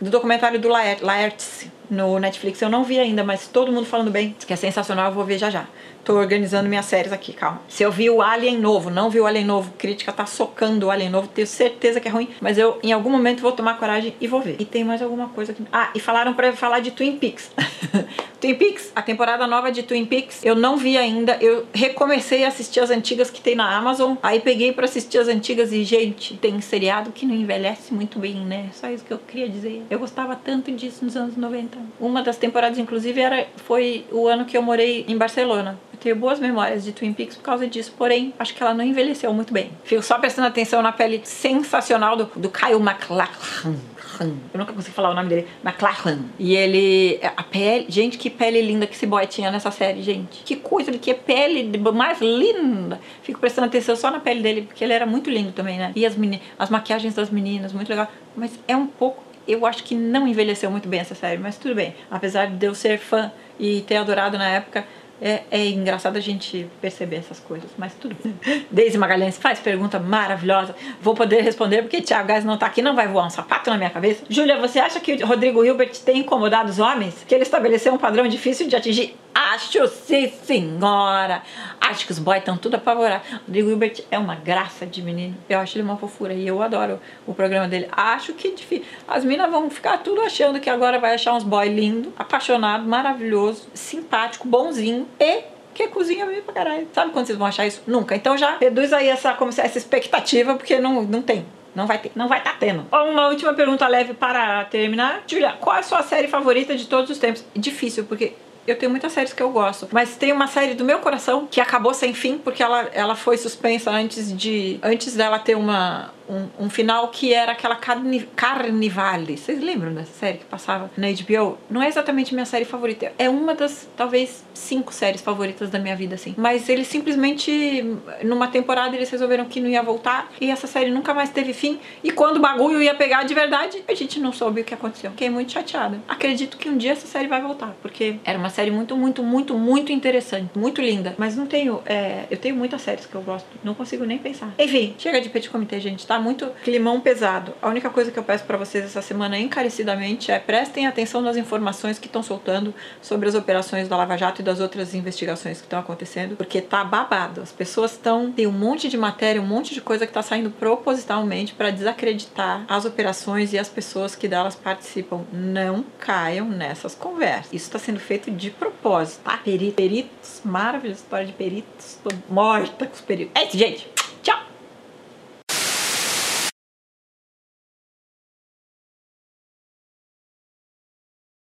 do 0.00 0.10
documentário 0.10 0.58
do 0.58 0.68
Laertes 0.68 1.68
no 1.90 2.18
Netflix. 2.18 2.62
Eu 2.62 2.68
não 2.68 2.84
vi 2.84 2.98
ainda, 2.98 3.24
mas 3.24 3.48
todo 3.48 3.72
mundo 3.72 3.86
falando 3.86 4.10
bem, 4.10 4.34
que 4.38 4.52
é 4.52 4.56
sensacional, 4.56 5.06
eu 5.06 5.12
vou 5.12 5.24
ver 5.24 5.38
já 5.38 5.50
já. 5.50 5.66
Tô 6.04 6.14
organizando 6.14 6.68
minhas 6.68 6.86
séries 6.86 7.12
aqui, 7.12 7.32
calma. 7.32 7.60
Se 7.68 7.82
eu 7.82 7.92
vi 7.92 8.08
o 8.08 8.22
Alien 8.22 8.58
novo, 8.58 8.88
não 8.88 9.10
vi 9.10 9.20
o 9.20 9.26
Alien 9.26 9.44
novo, 9.44 9.72
crítica 9.76 10.10
tá 10.12 10.24
socando 10.24 10.86
o 10.86 10.90
Alien 10.90 11.10
novo, 11.10 11.28
tenho 11.28 11.46
certeza 11.46 12.00
que 12.00 12.08
é 12.08 12.10
ruim, 12.10 12.28
mas 12.40 12.56
eu 12.56 12.78
em 12.82 12.90
algum 12.92 13.10
momento 13.10 13.42
vou 13.42 13.52
tomar 13.52 13.78
coragem 13.78 14.14
e 14.18 14.26
vou 14.26 14.40
ver. 14.40 14.56
E 14.58 14.64
tem 14.64 14.82
mais 14.82 15.02
alguma 15.02 15.28
coisa 15.28 15.52
aqui. 15.52 15.62
Ah, 15.70 15.90
e 15.94 16.00
falaram 16.00 16.32
para 16.32 16.52
falar 16.54 16.80
de 16.80 16.90
Twin 16.90 17.18
Peaks. 17.18 17.50
Twin 18.40 18.54
Peaks, 18.54 18.90
a 18.96 19.02
temporada 19.02 19.46
nova 19.46 19.70
de 19.70 19.82
Twin 19.82 20.06
Peaks, 20.06 20.42
eu 20.42 20.54
não 20.54 20.78
vi 20.78 20.96
ainda. 20.96 21.36
Eu 21.42 21.66
recomecei 21.74 22.44
a 22.44 22.48
assistir 22.48 22.80
as 22.80 22.90
antigas 22.90 23.30
que 23.30 23.40
tem 23.40 23.54
na 23.54 23.76
Amazon. 23.76 24.16
Aí 24.22 24.40
peguei 24.40 24.72
para 24.72 24.86
assistir 24.86 25.18
as 25.18 25.28
antigas 25.28 25.72
e, 25.72 25.84
gente, 25.84 26.34
tem 26.38 26.58
seriado 26.62 27.12
que 27.12 27.26
não 27.26 27.34
envelhece 27.34 27.92
muito 27.92 28.18
bem, 28.18 28.36
né? 28.36 28.70
Só 28.72 28.88
isso 28.88 29.04
que 29.04 29.12
eu 29.12 29.18
queria 29.18 29.48
dizer. 29.48 29.82
Eu 29.90 29.98
gostava 29.98 30.34
tanto 30.34 30.72
disso 30.72 31.04
nos 31.04 31.16
anos 31.16 31.36
90. 31.36 31.78
Uma 31.98 32.22
das 32.22 32.36
temporadas, 32.36 32.78
inclusive, 32.78 33.20
era 33.20 33.46
foi 33.56 34.06
o 34.10 34.26
ano 34.26 34.44
que 34.44 34.56
eu 34.56 34.62
morei 34.62 35.04
em 35.08 35.16
Barcelona 35.16 35.78
tenho 36.00 36.16
boas 36.16 36.40
memórias 36.40 36.82
de 36.82 36.92
Twin 36.92 37.12
Peaks 37.12 37.36
por 37.36 37.42
causa 37.42 37.66
disso, 37.66 37.92
porém, 37.96 38.32
acho 38.38 38.54
que 38.54 38.62
ela 38.62 38.72
não 38.72 38.82
envelheceu 38.82 39.32
muito 39.32 39.52
bem. 39.52 39.70
Fico 39.84 40.02
só 40.02 40.18
prestando 40.18 40.48
atenção 40.48 40.82
na 40.82 40.90
pele 40.90 41.20
sensacional 41.24 42.16
do, 42.16 42.24
do 42.36 42.48
Kyle 42.48 42.80
MacLachlan. 42.80 43.76
Eu 44.20 44.58
nunca 44.58 44.72
consigo 44.72 44.94
falar 44.94 45.10
o 45.10 45.14
nome 45.14 45.28
dele. 45.28 45.46
McLachlan. 45.64 46.18
E 46.38 46.54
ele. 46.54 47.20
A 47.36 47.42
pele. 47.42 47.86
Gente, 47.88 48.18
que 48.18 48.28
pele 48.28 48.60
linda 48.60 48.86
que 48.86 48.94
esse 48.94 49.06
boy 49.06 49.26
tinha 49.26 49.50
nessa 49.50 49.70
série, 49.70 50.02
gente. 50.02 50.42
Que 50.44 50.56
coisa, 50.56 50.92
que 50.92 51.14
pele 51.14 51.78
mais 51.92 52.20
linda. 52.20 53.00
Fico 53.22 53.40
prestando 53.40 53.68
atenção 53.68 53.96
só 53.96 54.10
na 54.10 54.20
pele 54.20 54.42
dele, 54.42 54.62
porque 54.62 54.84
ele 54.84 54.92
era 54.92 55.06
muito 55.06 55.30
lindo 55.30 55.52
também, 55.52 55.78
né? 55.78 55.92
E 55.94 56.04
as, 56.04 56.16
meni... 56.16 56.42
as 56.58 56.68
maquiagens 56.68 57.14
das 57.14 57.30
meninas, 57.30 57.72
muito 57.72 57.88
legal. 57.88 58.08
Mas 58.36 58.58
é 58.68 58.76
um 58.76 58.86
pouco. 58.86 59.22
Eu 59.46 59.66
acho 59.66 59.84
que 59.84 59.94
não 59.94 60.26
envelheceu 60.26 60.70
muito 60.70 60.88
bem 60.88 61.00
essa 61.00 61.14
série, 61.14 61.38
mas 61.38 61.56
tudo 61.56 61.74
bem. 61.74 61.94
Apesar 62.10 62.46
de 62.46 62.66
eu 62.66 62.74
ser 62.74 62.98
fã 62.98 63.32
e 63.58 63.80
ter 63.82 63.96
adorado 63.96 64.38
na 64.38 64.48
época, 64.48 64.84
é, 65.20 65.42
é, 65.50 65.66
engraçado 65.68 66.16
a 66.16 66.20
gente 66.20 66.66
perceber 66.80 67.16
essas 67.16 67.38
coisas, 67.38 67.70
mas 67.76 67.92
tudo 67.94 68.16
bem. 68.22 68.34
Deise 68.70 68.96
Magalhães 68.96 69.36
faz 69.36 69.58
pergunta 69.58 69.98
maravilhosa. 69.98 70.74
Vou 71.00 71.14
poder 71.14 71.42
responder 71.42 71.82
porque 71.82 72.00
Thiago 72.00 72.26
Gás 72.26 72.44
não 72.44 72.56
tá 72.56 72.66
aqui, 72.66 72.80
não 72.80 72.94
vai 72.94 73.06
voar 73.06 73.26
um 73.26 73.30
sapato 73.30 73.68
na 73.68 73.76
minha 73.76 73.90
cabeça. 73.90 74.24
Júlia, 74.30 74.58
você 74.58 74.78
acha 74.78 74.98
que 74.98 75.22
o 75.22 75.26
Rodrigo 75.26 75.62
Hilbert 75.62 75.92
tem 76.04 76.20
incomodado 76.20 76.70
os 76.70 76.78
homens? 76.78 77.24
Que 77.28 77.34
ele 77.34 77.42
estabeleceu 77.42 77.92
um 77.92 77.98
padrão 77.98 78.26
difícil 78.26 78.66
de 78.66 78.76
atingir? 78.76 79.14
Acho 79.42 79.88
sim, 79.88 80.30
senhora. 80.44 81.42
Acho 81.80 82.04
que 82.04 82.12
os 82.12 82.18
boys 82.18 82.40
estão 82.40 82.58
tudo 82.58 82.74
apavorados. 82.74 83.26
Rodrigo 83.46 83.70
Hilbert 83.70 84.04
é 84.10 84.18
uma 84.18 84.34
graça 84.34 84.84
de 84.84 85.00
menino. 85.00 85.34
Eu 85.48 85.58
acho 85.58 85.78
ele 85.78 85.82
uma 85.82 85.96
fofura 85.96 86.34
e 86.34 86.46
eu 86.46 86.62
adoro 86.62 87.00
o 87.26 87.32
programa 87.32 87.66
dele. 87.66 87.88
Acho 87.90 88.34
que 88.34 88.54
difícil. 88.54 88.84
As 89.08 89.24
minas 89.24 89.50
vão 89.50 89.70
ficar 89.70 89.96
tudo 89.98 90.20
achando 90.20 90.60
que 90.60 90.68
agora 90.68 90.98
vai 90.98 91.14
achar 91.14 91.32
uns 91.32 91.42
boy 91.42 91.66
lindo, 91.70 92.12
apaixonado, 92.18 92.86
maravilhoso, 92.86 93.66
simpático, 93.72 94.46
bonzinho 94.46 95.08
e 95.18 95.44
que 95.72 95.88
cozinha 95.88 96.26
bem 96.26 96.42
pra 96.42 96.52
caralho. 96.52 96.86
Sabe 96.92 97.10
quando 97.10 97.24
vocês 97.24 97.38
vão 97.38 97.46
achar 97.46 97.66
isso? 97.66 97.82
Nunca. 97.86 98.14
Então 98.14 98.36
já 98.36 98.58
reduz 98.58 98.92
aí 98.92 99.08
essa, 99.08 99.32
como 99.32 99.50
se, 99.50 99.62
essa 99.62 99.78
expectativa, 99.78 100.54
porque 100.54 100.78
não, 100.78 101.02
não 101.04 101.22
tem. 101.22 101.46
Não 101.74 101.86
vai 101.86 101.96
ter, 101.96 102.12
não 102.14 102.28
vai 102.28 102.40
estar 102.40 102.52
tá 102.52 102.56
tendo. 102.60 102.86
Uma 102.92 103.28
última 103.28 103.54
pergunta 103.54 103.88
leve 103.88 104.12
para 104.12 104.66
terminar. 104.66 105.22
Julia, 105.26 105.54
qual 105.58 105.76
é 105.76 105.78
a 105.78 105.82
sua 105.82 106.02
série 106.02 106.28
favorita 106.28 106.76
de 106.76 106.86
todos 106.86 107.08
os 107.10 107.16
tempos? 107.16 107.42
Difícil, 107.56 108.04
porque 108.04 108.34
eu 108.66 108.78
tenho 108.78 108.90
muitas 108.90 109.12
séries 109.12 109.32
que 109.32 109.42
eu 109.42 109.50
gosto, 109.50 109.88
mas 109.90 110.16
tem 110.16 110.32
uma 110.32 110.46
série 110.46 110.74
do 110.74 110.84
meu 110.84 110.98
coração 110.98 111.48
que 111.50 111.60
acabou 111.60 111.94
sem 111.94 112.14
fim 112.14 112.38
porque 112.38 112.62
ela, 112.62 112.88
ela 112.92 113.16
foi 113.16 113.36
suspensa 113.36 113.90
antes 113.90 114.36
de 114.36 114.78
antes 114.82 115.14
dela 115.14 115.38
ter 115.38 115.56
uma 115.56 116.12
um, 116.30 116.66
um, 116.66 116.70
final 116.70 117.08
que 117.08 117.34
era 117.34 117.52
aquela 117.52 117.74
carni, 117.74 118.20
Carnivale. 118.36 119.36
Vocês 119.36 119.60
lembram 119.60 119.92
dessa 119.92 120.12
série 120.12 120.38
que 120.38 120.44
passava 120.44 120.90
na 120.96 121.08
HBO? 121.08 121.58
Não 121.68 121.82
é 121.82 121.88
exatamente 121.88 122.32
minha 122.32 122.46
série 122.46 122.64
favorita. 122.64 123.12
É 123.18 123.28
uma 123.28 123.54
das, 123.54 123.88
talvez, 123.96 124.44
cinco 124.54 124.94
séries 124.94 125.20
favoritas 125.20 125.68
da 125.70 125.78
minha 125.78 125.96
vida, 125.96 126.14
assim. 126.14 126.34
Mas 126.38 126.68
eles 126.68 126.86
simplesmente, 126.86 127.84
numa 128.22 128.46
temporada, 128.46 128.94
eles 128.94 129.10
resolveram 129.10 129.44
que 129.46 129.60
não 129.60 129.68
ia 129.68 129.82
voltar. 129.82 130.30
E 130.40 130.50
essa 130.50 130.66
série 130.66 130.90
nunca 130.90 131.12
mais 131.12 131.30
teve 131.30 131.52
fim. 131.52 131.80
E 132.04 132.12
quando 132.12 132.36
o 132.36 132.40
bagulho 132.40 132.80
ia 132.80 132.94
pegar 132.94 133.24
de 133.24 133.34
verdade, 133.34 133.82
a 133.88 133.94
gente 133.94 134.20
não 134.20 134.32
soube 134.32 134.60
o 134.60 134.64
que 134.64 134.74
aconteceu. 134.74 135.10
Fiquei 135.10 135.28
muito 135.28 135.50
chateada. 135.52 136.00
Acredito 136.06 136.56
que 136.56 136.68
um 136.68 136.76
dia 136.76 136.92
essa 136.92 137.06
série 137.06 137.26
vai 137.26 137.42
voltar. 137.42 137.74
Porque 137.82 138.16
era 138.24 138.38
uma 138.38 138.50
série 138.50 138.70
muito, 138.70 138.96
muito, 138.96 139.22
muito, 139.22 139.58
muito 139.58 139.92
interessante. 139.92 140.50
Muito 140.56 140.80
linda. 140.80 141.14
Mas 141.18 141.36
não 141.36 141.46
tenho. 141.46 141.82
É, 141.84 142.24
eu 142.30 142.36
tenho 142.36 142.54
muitas 142.54 142.82
séries 142.82 143.06
que 143.06 143.14
eu 143.14 143.22
gosto. 143.22 143.48
Não 143.64 143.74
consigo 143.74 144.04
nem 144.04 144.18
pensar. 144.18 144.54
Enfim, 144.58 144.94
chega 144.96 145.20
de 145.20 145.28
petit 145.28 145.50
comitê, 145.50 145.80
gente, 145.80 146.06
tá? 146.06 146.19
Muito 146.20 146.46
climão 146.62 147.00
pesado. 147.00 147.54
A 147.60 147.68
única 147.68 147.90
coisa 147.90 148.10
que 148.10 148.18
eu 148.18 148.22
peço 148.22 148.44
para 148.44 148.56
vocês 148.56 148.84
essa 148.84 149.02
semana 149.02 149.38
encarecidamente 149.38 150.30
é 150.30 150.38
prestem 150.38 150.86
atenção 150.86 151.20
nas 151.20 151.36
informações 151.36 151.98
que 151.98 152.06
estão 152.06 152.22
soltando 152.22 152.74
sobre 153.00 153.28
as 153.28 153.34
operações 153.34 153.88
da 153.88 153.96
Lava 153.96 154.16
Jato 154.16 154.40
e 154.40 154.44
das 154.44 154.60
outras 154.60 154.94
investigações 154.94 155.58
que 155.58 155.66
estão 155.66 155.78
acontecendo, 155.78 156.36
porque 156.36 156.60
tá 156.60 156.84
babado. 156.84 157.40
As 157.40 157.52
pessoas 157.52 157.92
estão 157.92 158.30
tem 158.30 158.46
um 158.46 158.52
monte 158.52 158.88
de 158.88 158.96
matéria, 158.96 159.40
um 159.40 159.46
monte 159.46 159.74
de 159.74 159.80
coisa 159.80 160.06
que 160.06 160.12
tá 160.12 160.22
saindo 160.22 160.50
propositalmente 160.50 161.54
para 161.54 161.70
desacreditar 161.70 162.64
as 162.68 162.84
operações 162.84 163.52
e 163.52 163.58
as 163.58 163.68
pessoas 163.68 164.14
que 164.14 164.28
delas 164.28 164.54
participam. 164.54 165.24
Não 165.32 165.84
caiam 165.98 166.48
nessas 166.48 166.94
conversas. 166.94 167.52
Isso 167.52 167.66
está 167.66 167.78
sendo 167.78 168.00
feito 168.00 168.30
de 168.30 168.50
propósito, 168.50 169.22
tá? 169.24 169.36
Peritos, 169.38 169.74
peritos, 169.74 170.40
maravilhosa 170.44 171.00
história 171.00 171.26
de 171.26 171.32
peritos. 171.32 171.98
Tô 172.02 172.10
morta 172.28 172.86
com 172.86 172.94
os 172.94 173.00
peritos. 173.00 173.32
É 173.34 173.46
isso, 173.46 173.56
gente. 173.56 173.88
Tchau! 174.22 174.49